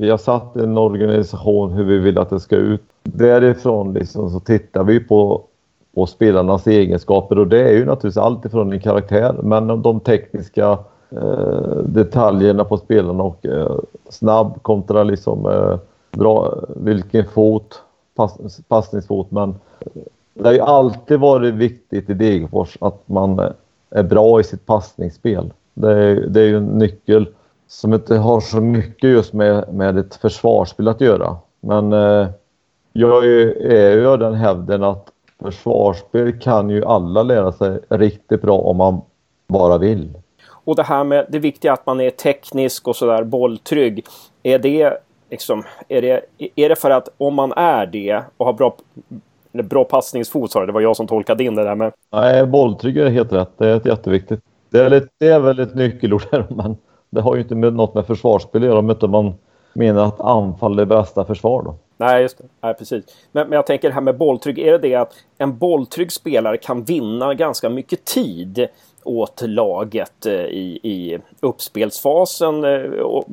Vi 0.00 0.10
har 0.10 0.18
satt 0.18 0.56
en 0.56 0.78
organisation 0.78 1.72
hur 1.72 1.84
vi 1.84 1.98
vill 1.98 2.18
att 2.18 2.30
det 2.30 2.40
ska 2.40 2.56
ut. 2.56 2.82
Därifrån 3.02 3.92
liksom 3.92 4.30
så 4.30 4.40
tittar 4.40 4.84
vi 4.84 5.00
på, 5.00 5.42
på 5.94 6.06
spelarnas 6.06 6.66
egenskaper 6.66 7.38
och 7.38 7.46
det 7.46 7.68
är 7.68 7.72
ju 7.72 7.84
naturligtvis 7.84 8.16
allt 8.16 8.44
ifrån 8.44 8.72
en 8.72 8.80
karaktär 8.80 9.36
men 9.42 9.82
de 9.82 10.00
tekniska 10.00 10.78
eh, 11.10 11.82
detaljerna 11.84 12.64
på 12.64 12.76
spelarna 12.76 13.22
och 13.22 13.46
eh, 13.46 13.76
snabb 14.08 14.62
kontra 14.62 15.02
liksom 15.02 15.46
eh, 15.46 15.78
bra, 16.10 16.54
vilken 16.76 17.24
fot, 17.24 17.82
pass, 18.16 18.60
passningsfot. 18.68 19.30
Men 19.30 19.50
eh, 19.80 20.02
det 20.34 20.44
har 20.44 20.52
ju 20.52 20.60
alltid 20.60 21.20
varit 21.20 21.54
viktigt 21.54 22.10
i 22.10 22.14
Degerfors 22.14 22.76
att 22.80 23.02
man 23.06 23.38
eh, 23.38 23.50
är 23.90 24.02
bra 24.02 24.40
i 24.40 24.44
sitt 24.44 24.66
passningsspel. 24.66 25.52
Det 25.74 25.92
är, 25.92 26.14
det 26.14 26.40
är 26.40 26.46
ju 26.46 26.56
en 26.56 26.66
nyckel 26.66 27.26
som 27.68 27.94
inte 27.94 28.16
har 28.16 28.40
så 28.40 28.60
mycket 28.60 29.10
just 29.10 29.32
med, 29.32 29.74
med 29.74 29.98
ett 29.98 30.14
försvarsspel 30.14 30.88
att 30.88 31.00
göra. 31.00 31.36
Men 31.60 31.92
eh, 31.92 32.28
jag 32.92 33.24
är 33.24 33.92
ju 33.92 34.08
av 34.08 34.18
den 34.18 34.34
hävden 34.34 34.82
att 34.82 35.08
försvarsspel 35.42 36.40
kan 36.40 36.70
ju 36.70 36.84
alla 36.84 37.22
lära 37.22 37.52
sig 37.52 37.80
riktigt 37.88 38.42
bra 38.42 38.58
om 38.58 38.76
man 38.76 39.00
bara 39.48 39.78
vill. 39.78 40.08
Och 40.50 40.76
det 40.76 40.82
här 40.82 41.04
med 41.04 41.26
det 41.28 41.38
viktiga 41.38 41.72
att 41.72 41.86
man 41.86 42.00
är 42.00 42.10
teknisk 42.10 42.88
och 42.88 42.96
sådär 42.96 43.24
bolltrygg. 43.24 44.04
Är 44.42 44.58
det 44.58 44.98
liksom, 45.30 45.64
är 45.88 46.02
det, 46.02 46.20
är 46.56 46.68
det 46.68 46.76
för 46.76 46.90
att 46.90 47.08
om 47.18 47.34
man 47.34 47.52
är 47.52 47.86
det 47.86 48.22
och 48.36 48.46
har 48.46 48.52
bra, 48.52 48.76
bra 49.52 49.84
passningsfot 49.84 50.50
sa 50.50 50.66
det 50.66 50.72
var 50.72 50.80
jag 50.80 50.96
som 50.96 51.06
tolkade 51.06 51.44
in 51.44 51.54
det 51.54 51.64
där 51.64 51.74
med. 51.74 51.92
Nej, 52.12 52.46
bolltrygg 52.46 52.96
är 52.96 53.10
helt 53.10 53.32
rätt. 53.32 53.50
Det 53.56 53.68
är 53.68 53.88
jätteviktigt. 53.88 54.40
Det 54.70 54.78
är, 54.78 54.90
lite, 54.90 55.08
det 55.18 55.28
är 55.28 55.40
väl 55.40 55.58
ett 55.58 55.74
nyckelord 55.74 56.22
här, 56.32 56.46
men 56.50 56.76
det 57.10 57.20
har 57.20 57.34
ju 57.34 57.42
inte 57.42 57.54
med 57.54 57.74
något 57.74 57.94
med 57.94 58.06
försvarsspel 58.06 58.62
att 58.62 58.68
göra 58.68 58.78
om 58.78 58.90
inte 58.90 59.08
man 59.08 59.34
menar 59.72 60.04
att 60.04 60.20
anfall 60.20 60.78
är 60.78 60.84
bästa 60.84 61.24
försvar 61.24 61.62
då. 61.62 61.74
Nej, 61.96 62.22
just 62.22 62.38
det. 62.38 62.44
Nej, 62.60 62.74
precis. 62.74 63.04
Men, 63.32 63.48
men 63.48 63.56
jag 63.56 63.66
tänker 63.66 63.88
det 63.88 63.94
här 63.94 64.00
med 64.00 64.16
bolltrygg. 64.16 64.58
Är 64.58 64.72
det 64.72 64.78
det 64.78 64.94
att 64.94 65.14
en 65.38 65.58
bolltrygg 65.58 66.12
spelare 66.12 66.56
kan 66.56 66.84
vinna 66.84 67.34
ganska 67.34 67.68
mycket 67.68 68.04
tid 68.04 68.68
åt 69.04 69.42
laget 69.42 70.26
eh, 70.26 70.32
i, 70.34 70.80
i 70.82 71.18
uppspelsfasen 71.40 72.64
eh, 72.64 72.82
och, 72.82 73.24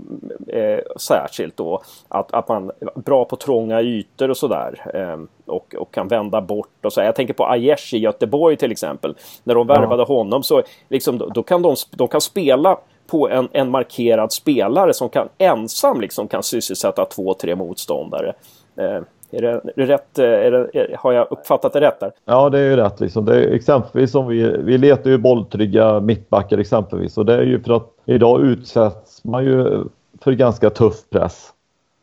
eh, 0.48 0.80
särskilt 0.98 1.58
då. 1.58 1.82
Att, 2.08 2.34
att 2.34 2.48
man 2.48 2.72
är 2.80 3.00
bra 3.00 3.26
på 3.26 3.36
trånga 3.36 3.82
ytor 3.82 4.30
och 4.30 4.38
sådär. 4.38 4.92
Eh, 4.94 5.20
och, 5.46 5.76
och 5.76 5.94
kan 5.94 6.08
vända 6.08 6.42
bort 6.42 6.86
och 6.86 6.94
så. 6.94 7.02
Jag 7.02 7.16
tänker 7.16 7.34
på 7.34 7.46
Aiesh 7.46 7.94
i 7.94 7.98
Göteborg 7.98 8.58
till 8.58 8.72
exempel. 8.72 9.16
När 9.44 9.56
de 9.56 9.68
värvade 9.68 10.06
ja. 10.08 10.16
honom 10.16 10.44
så 10.44 10.62
liksom, 10.90 11.18
då, 11.18 11.28
då, 11.28 11.44
kan 11.44 11.62
de, 11.62 11.76
de 11.92 12.08
kan 12.08 12.22
spela 12.22 12.78
på 13.08 13.30
en, 13.30 13.48
en 13.52 13.72
markerad 13.72 14.32
spelare 14.32 14.94
som 14.94 15.10
kan 15.10 15.30
ensam 15.38 16.02
liksom 16.02 16.28
kan 16.28 16.44
sysselsätta 16.44 17.06
två, 17.06 17.34
tre 17.34 17.56
motståndare. 17.56 18.34
Eh, 18.76 19.02
är 19.32 19.41
det, 19.41 19.50
är 19.50 19.72
det 19.76 19.86
rätt? 19.86 20.20
Eh, 20.20 20.26
är 20.26 20.52
det, 20.52 20.70
är, 20.74 20.96
har 21.00 21.12
jag 21.12 21.28
uppfattat 21.30 21.74
det 21.74 21.82
rätt 21.82 22.00
där? 22.00 22.12
Ja, 22.26 22.50
det 22.50 22.60
är 22.60 22.70
ju 22.70 22.76
rätt. 22.76 23.00
Liksom. 23.00 23.26
Det 23.26 23.36
är, 23.36 23.54
exempelvis 23.54 24.12
som 24.12 24.28
vi, 24.28 24.58
vi 24.58 24.78
letar 24.78 25.10
ju 25.10 25.18
bolltrygga 25.18 26.00
mittbackar 26.00 26.58
exempelvis 26.58 27.18
och 27.18 27.26
det 27.26 27.34
är 27.34 27.44
ju 27.44 27.60
för 27.60 27.74
att 27.74 27.89
idag 28.06 28.41
utsätts 28.41 29.24
man 29.24 29.46
ju 29.46 29.84
för 30.22 30.32
ganska 30.32 30.70
tuff 30.70 31.10
press. 31.10 31.50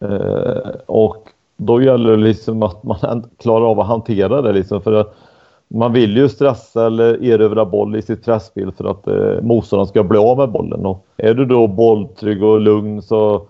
Eh, 0.00 0.70
och 0.86 1.28
då 1.56 1.82
gäller 1.82 2.10
det 2.10 2.22
liksom 2.22 2.62
att 2.62 2.82
man 2.82 3.30
klarar 3.38 3.70
av 3.70 3.80
att 3.80 3.86
hantera 3.86 4.42
det 4.42 4.52
liksom 4.52 4.82
för 4.82 4.92
att 4.92 5.14
man 5.74 5.92
vill 5.92 6.16
ju 6.16 6.28
stressa 6.28 6.86
eller 6.86 7.24
erövra 7.24 7.64
boll 7.64 7.96
i 7.96 8.02
sitt 8.02 8.24
pressspel 8.24 8.72
för 8.72 8.84
att 8.84 9.06
eh, 9.06 9.42
motståndaren 9.42 9.88
ska 9.88 10.02
bli 10.02 10.18
av 10.18 10.38
med 10.38 10.50
bollen. 10.50 10.86
Och 10.86 11.06
är 11.16 11.34
du 11.34 11.44
då 11.44 11.66
bolltrygg 11.66 12.42
och 12.42 12.60
lugn 12.60 13.02
så 13.02 13.42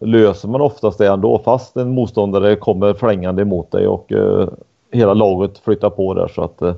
löser 0.00 0.48
man 0.48 0.60
oftast 0.60 0.98
det 0.98 1.08
ändå 1.08 1.38
fast 1.38 1.76
en 1.76 1.94
motståndare 1.94 2.56
kommer 2.56 2.94
flängande 2.94 3.42
emot 3.42 3.70
dig 3.70 3.86
och 3.86 4.12
eh, 4.12 4.48
hela 4.92 5.14
laget 5.14 5.58
flyttar 5.58 5.90
på 5.90 6.14
där. 6.14 6.28
Så 6.28 6.42
att, 6.42 6.62
eh, 6.62 6.74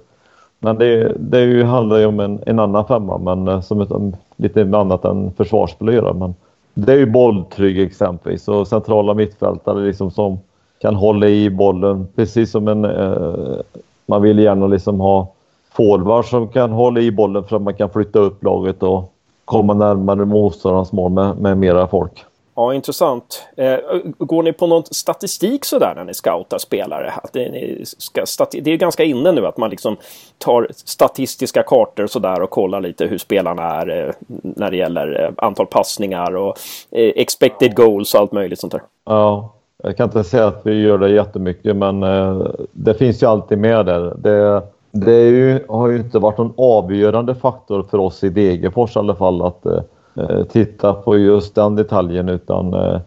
men 0.59 0.79
det, 0.79 1.13
det 1.19 1.41
ju, 1.41 1.65
handlar 1.65 1.99
ju 1.99 2.07
om 2.07 2.21
en, 2.21 2.41
en 2.47 2.59
annan 2.59 2.87
femma 2.87 3.19
men 3.19 3.49
eh, 3.49 3.61
som 3.61 3.81
ett, 3.81 3.91
lite 4.37 4.63
annat 4.63 5.05
än 5.05 5.33
försvarsspel 5.33 5.89
att 5.89 5.95
göra. 5.95 6.13
Men 6.13 6.35
det 6.75 6.93
är 6.93 6.99
ju 6.99 7.11
bolltrygg 7.11 7.81
exempelvis 7.81 8.49
och 8.49 8.69
centrala 8.69 9.15
mittfältare 9.15 9.87
liksom 9.87 10.11
som 10.11 10.39
kan 10.81 10.95
hålla 10.95 11.29
i 11.29 11.51
bollen 11.51 12.07
precis 12.15 12.51
som 12.51 12.69
en 12.69 12.85
eh, 12.85 13.61
man 14.09 14.23
vill 14.23 14.39
gärna 14.39 14.67
liksom 14.67 15.01
ha 15.01 15.33
forwards 15.73 16.31
som 16.31 16.49
kan 16.49 16.71
hålla 16.71 17.01
i 17.01 17.11
bollen 17.11 17.45
för 17.45 17.57
att 17.57 17.63
man 17.63 17.75
kan 17.75 17.91
flytta 17.91 18.19
upp 18.19 18.45
laget 18.45 18.83
och 18.83 19.13
komma 19.45 19.75
närmare 19.75 20.25
motståndarens 20.25 20.93
mål 20.93 21.13
med, 21.13 21.39
med 21.39 21.59
mera 21.59 21.87
folk. 21.87 22.25
Ja, 22.55 22.75
intressant. 22.75 23.49
Eh, 23.57 23.77
går 24.19 24.43
ni 24.43 24.53
på 24.53 24.67
någon 24.67 24.85
statistik 24.85 25.65
sådär 25.65 25.93
när 25.97 26.05
ni 26.05 26.15
scoutar 26.15 26.59
spelare? 26.59 27.11
Att 27.11 27.33
det, 27.33 27.89
ska, 27.99 28.47
det 28.53 28.71
är 28.71 28.77
ganska 28.77 29.05
inne 29.05 29.33
nu 29.33 29.47
att 29.47 29.57
man 29.57 29.71
liksom 29.71 29.97
tar 30.39 30.69
statistiska 30.71 31.63
kartor 31.63 32.07
sådär 32.07 32.43
och 32.43 32.51
kollar 32.51 32.81
lite 32.81 33.07
hur 33.07 33.19
spelarna 33.19 33.63
är 33.63 34.07
eh, 34.07 34.15
när 34.43 34.71
det 34.71 34.77
gäller 34.77 35.25
eh, 35.25 35.45
antal 35.47 35.67
passningar 35.67 36.37
och 36.37 36.59
expected 36.91 37.77
goals 37.77 38.15
och 38.15 38.21
allt 38.21 38.33
möjligt 38.33 38.61
sånt 38.61 38.73
där. 38.73 38.83
Ja, 39.05 39.53
jag 39.83 39.97
kan 39.97 40.05
inte 40.05 40.25
säga 40.25 40.47
att 40.47 40.61
vi 40.65 40.81
gör 40.81 40.99
det 40.99 41.11
jättemycket 41.11 41.77
men 41.77 42.03
eh, 42.03 42.47
det 42.73 42.95
finns 42.95 43.23
ju 43.23 43.27
alltid 43.27 43.59
med 43.59 43.87
där. 43.87 44.15
Det, 44.19 44.63
det 44.91 45.29
ju, 45.29 45.65
har 45.69 45.89
ju 45.89 45.97
inte 45.97 46.19
varit 46.19 46.39
någon 46.39 46.53
avgörande 46.57 47.35
faktor 47.35 47.83
för 47.83 47.99
oss 47.99 48.25
i 48.25 48.29
Degerfors 48.29 48.97
i 48.97 48.99
alla 48.99 49.15
fall 49.15 49.43
att 49.43 49.67
eh, 49.67 49.81
eh 50.17 50.45
titta 50.45 50.93
på 50.93 51.19
just 51.19 51.55
den 51.55 51.77
detaljen 51.77 52.29
utan 52.29 52.75
eh, 52.75 53.01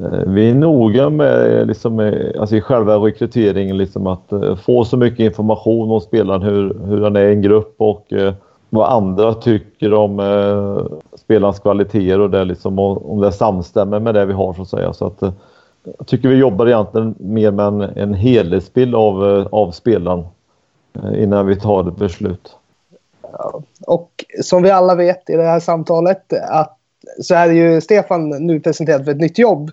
eh 0.00 0.22
vi 0.26 0.50
är 0.50 0.54
noga 0.54 1.10
med 1.10 1.58
eh, 1.58 1.66
liksom, 1.66 2.12
alltså 2.40 2.56
i 2.56 2.60
själva 2.60 2.96
rekryteringen 2.96 3.76
liksom 3.76 4.06
att 4.06 4.32
eh, 4.32 4.56
få 4.56 4.84
så 4.84 4.96
mycket 4.96 5.20
information 5.20 5.90
om 5.90 6.00
spelaren, 6.00 6.42
hur, 6.42 6.76
hur 6.84 7.02
han 7.02 7.16
är 7.16 7.28
i 7.28 7.32
en 7.32 7.42
grupp 7.42 7.74
och 7.78 8.12
eh, 8.12 8.34
vad 8.70 8.92
andra 8.92 9.34
tycker 9.34 9.94
om 9.94 10.20
eh, 10.20 10.96
spelarens 11.18 11.58
kvaliteter 11.58 12.20
och 12.20 12.30
det 12.30 12.44
liksom, 12.44 12.78
och, 12.78 13.12
om 13.12 13.20
det 13.20 13.32
samstämmer 13.32 14.00
med 14.00 14.14
det 14.14 14.26
vi 14.26 14.32
har 14.32 14.52
så 14.54 14.62
att 14.62 14.68
säga. 14.68 14.92
Så 14.92 15.06
att, 15.06 15.22
jag 15.98 16.06
tycker 16.06 16.28
vi 16.28 16.36
jobbar 16.36 16.66
egentligen 16.66 17.14
mer 17.18 17.50
med 17.50 17.66
en, 17.66 17.80
en 17.80 18.14
helhetsbild 18.14 18.94
av, 18.94 19.38
eh, 19.38 19.46
av 19.46 19.70
spelaren 19.70 20.24
eh, 20.94 21.22
innan 21.22 21.46
vi 21.46 21.60
tar 21.60 21.88
ett 21.88 21.96
beslut. 21.96 22.56
Och 23.86 24.24
som 24.42 24.62
vi 24.62 24.70
alla 24.70 24.94
vet 24.94 25.30
i 25.30 25.36
det 25.36 25.42
här 25.42 25.60
samtalet 25.60 26.32
att 26.32 26.76
så 27.22 27.34
är 27.34 27.50
ju 27.50 27.80
Stefan 27.80 28.28
nu 28.28 28.60
presenterad 28.60 29.04
för 29.04 29.12
ett 29.12 29.20
nytt 29.20 29.38
jobb 29.38 29.70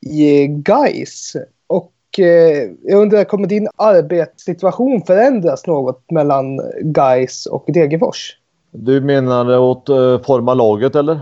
i 0.00 0.46
GAIS. 0.46 1.36
Och 1.66 1.92
eh, 2.18 2.70
jag 2.82 3.02
undrar, 3.02 3.24
kommer 3.24 3.48
din 3.48 3.68
arbetssituation 3.76 5.02
förändras 5.02 5.66
något 5.66 6.10
mellan 6.10 6.60
GAIS 6.82 7.46
och 7.46 7.64
Degerfors? 7.66 8.38
Du 8.70 9.00
menar 9.00 9.58
åt 9.58 9.88
eh, 9.88 10.20
forma 10.22 10.54
laget 10.54 10.94
eller? 10.94 11.20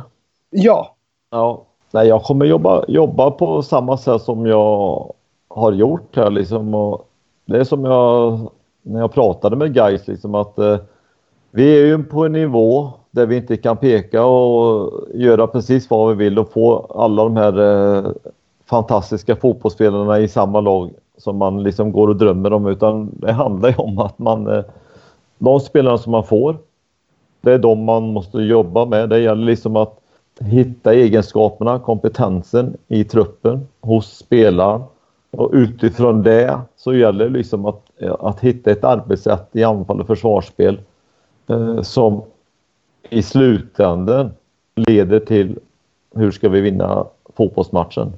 Ja. 0.50 0.96
Ja, 1.30 1.66
Nej, 1.92 2.08
jag 2.08 2.22
kommer 2.22 2.44
jobba, 2.44 2.84
jobba 2.88 3.30
på 3.30 3.62
samma 3.62 3.96
sätt 3.96 4.22
som 4.22 4.46
jag 4.46 5.12
har 5.48 5.72
gjort 5.72 6.16
här 6.16 6.30
liksom. 6.30 6.74
Och 6.74 7.08
det 7.44 7.58
är 7.58 7.64
som 7.64 7.84
jag 7.84 8.38
när 8.82 9.00
jag 9.00 9.12
pratade 9.12 9.56
med 9.56 9.74
guys 9.74 10.06
liksom 10.08 10.34
att 10.34 10.58
eh, 10.58 10.76
vi 11.50 11.80
är 11.80 11.86
ju 11.86 12.04
på 12.04 12.24
en 12.26 12.32
nivå 12.32 12.90
där 13.10 13.26
vi 13.26 13.36
inte 13.36 13.56
kan 13.56 13.76
peka 13.76 14.24
och 14.24 14.92
göra 15.14 15.46
precis 15.46 15.90
vad 15.90 16.08
vi 16.08 16.24
vill 16.24 16.38
och 16.38 16.52
få 16.52 16.86
alla 16.94 17.24
de 17.24 17.36
här 17.36 17.58
eh, 17.60 18.10
fantastiska 18.64 19.36
fotbollsspelarna 19.36 20.18
i 20.18 20.28
samma 20.28 20.60
lag 20.60 20.90
som 21.16 21.36
man 21.36 21.62
liksom 21.62 21.92
går 21.92 22.08
och 22.08 22.16
drömmer 22.16 22.52
om 22.52 22.66
utan 22.66 23.10
det 23.12 23.32
handlar 23.32 23.68
ju 23.68 23.74
om 23.74 23.98
att 23.98 24.18
man 24.18 24.46
eh, 24.46 24.64
de 25.38 25.60
spelarna 25.60 25.98
som 25.98 26.12
man 26.12 26.24
får 26.24 26.56
det 27.40 27.52
är 27.52 27.58
de 27.58 27.84
man 27.84 28.02
måste 28.12 28.38
jobba 28.38 28.86
med. 28.86 29.08
Det 29.08 29.18
gäller 29.18 29.44
liksom 29.44 29.76
att 29.76 30.01
hitta 30.40 30.94
egenskaperna, 30.94 31.78
kompetensen 31.78 32.76
i 32.88 33.04
truppen 33.04 33.68
hos 33.80 34.16
spelaren. 34.16 34.82
Och 35.30 35.50
utifrån 35.52 36.22
det 36.22 36.60
så 36.76 36.94
gäller 36.94 37.24
det 37.24 37.30
liksom 37.30 37.66
att, 37.66 37.82
att 38.20 38.40
hitta 38.40 38.70
ett 38.70 38.84
arbetssätt 38.84 39.48
i 39.52 39.64
anfall 39.64 40.00
och 40.00 40.06
försvarsspel 40.06 40.80
eh, 41.46 41.80
som 41.80 42.22
i 43.10 43.22
slutändan 43.22 44.30
leder 44.74 45.20
till 45.20 45.58
hur 46.14 46.30
ska 46.30 46.48
vi 46.48 46.60
vinna 46.60 47.06
fotbollsmatchen. 47.36 48.12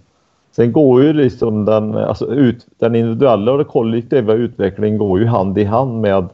Sen 0.53 0.73
går 0.73 1.03
ju 1.03 1.13
liksom 1.13 1.65
den, 1.65 1.95
alltså 1.95 2.27
ut, 2.27 2.67
den 2.79 2.95
individuella 2.95 3.53
och 3.53 3.59
den 3.59 3.67
kollektiva 3.67 4.33
utvecklingen 4.33 4.99
går 4.99 5.21
ju 5.21 5.27
hand 5.27 5.59
i 5.59 5.65
hand 5.65 6.01
med 6.01 6.29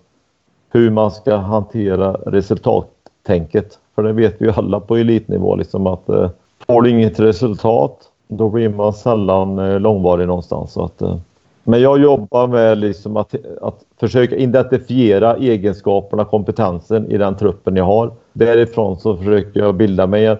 hur 0.70 0.90
man 0.90 1.10
ska 1.10 1.36
hantera 1.36 2.12
resultat 2.12 2.90
tänket. 3.22 3.78
För 3.94 4.02
det 4.02 4.12
vet 4.12 4.36
vi 4.38 4.44
ju 4.44 4.52
alla 4.52 4.80
på 4.80 4.96
elitnivå 4.96 5.56
liksom 5.56 5.86
att 5.86 6.08
eh, 6.08 6.30
får 6.66 6.82
du 6.82 6.90
inget 6.90 7.20
resultat 7.20 8.10
då 8.30 8.48
blir 8.48 8.68
man 8.68 8.92
sällan 8.92 9.58
eh, 9.58 9.80
långvarig 9.80 10.26
någonstans. 10.26 10.72
Så 10.72 10.84
att, 10.84 11.02
eh, 11.02 11.16
men 11.64 11.80
jag 11.80 12.00
jobbar 12.00 12.46
med 12.46 12.78
liksom 12.78 13.16
att, 13.16 13.34
att 13.62 13.84
försöka 14.00 14.36
identifiera 14.36 15.36
egenskaperna, 15.36 16.24
kompetensen 16.24 17.10
i 17.10 17.18
den 17.18 17.36
truppen 17.36 17.76
jag 17.76 17.84
har. 17.84 18.10
Därifrån 18.32 18.96
så 18.98 19.16
försöker 19.16 19.60
jag 19.60 19.74
bilda 19.74 20.06
mig 20.06 20.26
eh, 20.26 20.38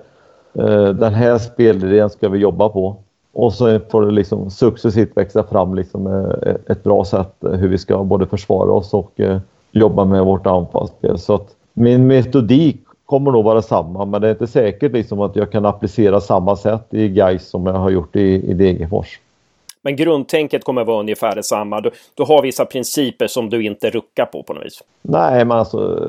den 0.89 1.15
här 1.15 1.39
spelidén 1.39 2.11
ska 2.11 2.29
vi 2.29 2.39
jobba 2.39 2.69
på. 2.69 2.97
Och 3.33 3.53
så 3.53 3.81
får 3.91 4.07
det 4.07 4.11
liksom 4.11 4.51
successivt 4.51 5.17
växa 5.17 5.43
fram 5.43 5.75
liksom 5.75 6.07
eh, 6.07 6.55
ett 6.67 6.83
bra 6.83 7.05
sätt 7.05 7.45
eh, 7.45 7.51
hur 7.51 7.69
vi 7.69 7.79
ska 7.79 8.05
både 8.05 8.27
försvara 8.27 8.73
oss 8.73 8.95
och 8.95 9.21
eh, 9.21 9.39
jobba 9.73 10.05
med 10.05 10.25
vårt 10.25 10.47
anfallsspel. 10.47 11.19
Så 11.19 11.35
att 11.35 11.57
min 11.75 12.07
metodik 12.07 12.77
kommer 13.07 13.31
nog 13.31 13.45
vara 13.45 13.63
samma, 13.63 14.05
men 14.05 14.21
det 14.21 14.29
är 14.29 14.31
inte 14.31 14.47
säkert 14.47 14.93
liksom 14.93 15.21
att 15.21 15.37
jag 15.37 15.53
kan 15.53 15.67
applicera 15.67 16.21
samma 16.21 16.57
sätt 16.57 16.95
i 16.95 17.09
Gais 17.09 17.49
som 17.49 17.67
jag 17.67 17.73
har 17.73 17.91
gjort 17.91 18.17
i, 18.17 18.51
i 18.51 18.55
Degerfors. 18.55 19.21
Men 19.83 19.97
grundtänket 19.97 20.65
kommer 20.65 20.85
vara 20.85 21.01
ungefär 21.01 21.35
detsamma. 21.35 21.81
Du, 21.81 21.91
du 22.15 22.23
har 22.23 22.43
vissa 22.43 22.65
principer 22.65 23.27
som 23.27 23.51
du 23.51 23.65
inte 23.65 23.91
ruckar 23.91 24.27
på 24.27 24.43
på 24.43 24.53
något 24.53 24.65
vis. 24.65 24.83
Nej, 25.03 25.45
men 25.45 25.59
alltså, 25.59 26.09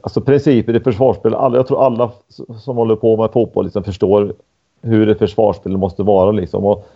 alltså 0.00 0.20
principer 0.20 0.76
i 0.76 0.80
försvarsspel. 0.80 1.34
Alla, 1.34 1.56
jag 1.56 1.66
tror 1.66 1.86
alla 1.86 2.10
som 2.58 2.76
håller 2.76 2.96
på 2.96 3.16
med 3.16 3.30
fotboll 3.32 3.64
liksom 3.64 3.84
förstår 3.84 4.32
hur 4.82 5.08
ett 5.08 5.18
försvarsspel 5.18 5.76
måste 5.76 6.02
vara. 6.02 6.30
Liksom. 6.30 6.64
Och, 6.64 6.88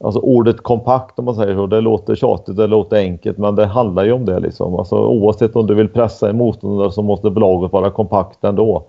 alltså, 0.00 0.20
ordet 0.20 0.62
kompakt 0.62 1.18
om 1.18 1.24
man 1.24 1.34
säger 1.34 1.54
så, 1.54 1.66
det 1.66 1.80
låter 1.80 2.14
tjatigt, 2.14 2.56
det 2.56 2.66
låter 2.66 2.96
enkelt, 2.96 3.38
men 3.38 3.54
det 3.54 3.66
handlar 3.66 4.04
ju 4.04 4.12
om 4.12 4.24
det. 4.24 4.38
Liksom. 4.38 4.74
Alltså, 4.74 4.96
oavsett 4.96 5.56
om 5.56 5.66
du 5.66 5.74
vill 5.74 5.88
pressa 5.88 6.30
en 6.30 6.36
motståndare 6.36 6.92
så 6.92 7.02
måste 7.02 7.28
laget 7.28 7.72
vara 7.72 7.90
kompakt 7.90 8.44
ändå. 8.44 8.82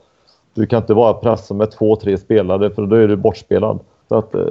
Du 0.54 0.66
kan 0.66 0.82
inte 0.82 0.96
bara 0.96 1.14
pressa 1.14 1.54
med 1.54 1.72
två, 1.72 1.96
tre 1.96 2.18
spelare 2.18 2.70
för 2.70 2.86
då 2.86 2.96
är 2.96 3.08
du 3.08 3.16
bortspelad. 3.16 3.80
Så 4.10 4.16
att, 4.16 4.36
eh, 4.36 4.42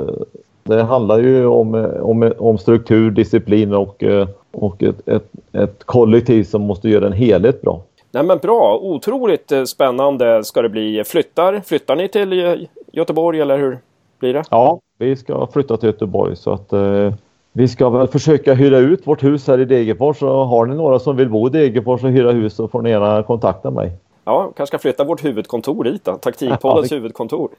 det 0.63 0.83
handlar 0.83 1.19
ju 1.19 1.47
om, 1.47 1.75
eh, 1.75 2.01
om, 2.01 2.23
eh, 2.23 2.33
om 2.39 2.59
struktur, 2.59 3.11
disciplin 3.11 3.75
och, 3.75 4.05
och 4.53 4.83
ett, 4.83 5.09
ett, 5.09 5.31
ett 5.53 5.85
kollektiv 5.85 6.45
som 6.45 6.63
måste 6.63 6.89
göra 6.89 7.07
en 7.07 7.13
helhet 7.13 7.63
bra. 7.63 7.81
Nej 8.11 8.23
men 8.23 8.39
bra, 8.39 8.79
otroligt 8.83 9.53
spännande 9.67 10.45
ska 10.45 10.63
det 10.63 10.69
bli. 10.69 11.05
Flyttar, 11.05 11.61
flyttar 11.65 11.97
ni 11.97 12.09
till 12.09 12.67
Göteborg 12.93 13.41
eller 13.41 13.59
hur 13.59 13.79
blir 14.19 14.35
det? 14.35 14.43
Ja, 14.51 14.81
vi 14.99 15.17
ska 15.17 15.47
flytta 15.47 15.77
till 15.77 15.87
Göteborg 15.87 16.37
så 16.37 16.53
att 16.53 16.73
eh, 16.73 17.13
vi 17.53 17.69
ska 17.69 17.91
väl 17.91 18.09
försöka 18.09 18.55
hyra 18.55 18.79
ut 18.79 19.07
vårt 19.07 19.25
hus 19.25 19.47
här 19.47 19.61
i 19.61 19.65
Degerfors. 19.65 20.23
Och 20.23 20.29
har 20.29 20.67
ni 20.67 20.75
några 20.75 20.99
som 20.99 21.17
vill 21.17 21.29
bo 21.29 21.47
i 21.47 21.51
Degerfors 21.51 22.05
och 22.05 22.11
hyra 22.11 22.33
hus 22.33 22.55
så 22.55 22.69
får 22.69 22.83
ni 22.83 22.91
gärna 22.91 23.23
kontakta 23.23 23.71
mig. 23.71 23.93
Ja, 24.25 24.43
kanske 24.43 24.67
ska 24.67 24.79
flytta 24.79 25.05
vårt 25.05 25.25
huvudkontor 25.25 25.85
dit 25.85 26.05
då. 26.05 26.15
Taktikpoddens 26.15 26.93
huvudkontor. 26.93 27.51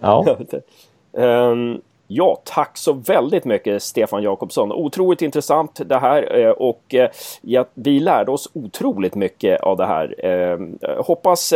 Ja. 0.00 0.36
um, 1.12 1.80
Ja, 2.10 2.40
tack 2.44 2.78
så 2.78 2.92
väldigt 2.92 3.44
mycket 3.44 3.82
Stefan 3.82 4.22
Jakobsson. 4.22 4.72
Otroligt 4.72 5.22
intressant 5.22 5.80
det 5.86 5.98
här 5.98 6.38
eh, 6.40 6.50
och 6.50 6.94
eh, 6.94 7.10
vi 7.74 8.00
lärde 8.00 8.30
oss 8.30 8.50
otroligt 8.52 9.14
mycket 9.14 9.60
av 9.60 9.76
det 9.76 9.86
här. 9.86 10.14
Eh, 10.26 10.58
hoppas 11.04 11.54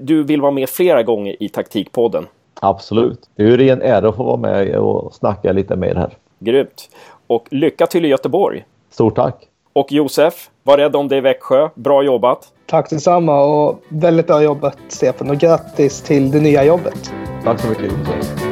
du 0.00 0.22
vill 0.22 0.40
vara 0.40 0.52
med 0.52 0.68
flera 0.68 1.02
gånger 1.02 1.42
i 1.42 1.48
Taktikpodden. 1.48 2.26
Absolut. 2.60 3.20
Det 3.36 3.42
är 3.42 3.58
ju 3.58 3.70
en 3.70 3.82
ära 3.82 4.08
att 4.08 4.16
få 4.16 4.22
vara 4.22 4.36
med 4.36 4.76
och 4.76 5.14
snacka 5.14 5.52
lite 5.52 5.76
mer 5.76 5.94
här. 5.94 6.10
Grymt. 6.38 6.90
Och 7.26 7.46
lycka 7.50 7.86
till 7.86 8.04
i 8.04 8.08
Göteborg. 8.08 8.64
Stort 8.90 9.16
tack. 9.16 9.48
Och 9.72 9.92
Josef, 9.92 10.50
var 10.62 10.76
rädd 10.76 10.96
om 10.96 11.08
dig 11.08 11.18
i 11.18 11.20
Växjö. 11.20 11.68
Bra 11.74 12.02
jobbat. 12.02 12.52
Tack 12.66 12.90
detsamma 12.90 13.40
och 13.44 13.82
väldigt 13.88 14.26
bra 14.26 14.42
jobbat 14.42 14.76
Stefan 14.88 15.30
och 15.30 15.36
grattis 15.36 16.02
till 16.02 16.30
det 16.30 16.40
nya 16.40 16.64
jobbet. 16.64 17.12
Tack 17.44 17.60
så 17.60 17.68
mycket 17.68 17.84
Josef. 17.84 18.48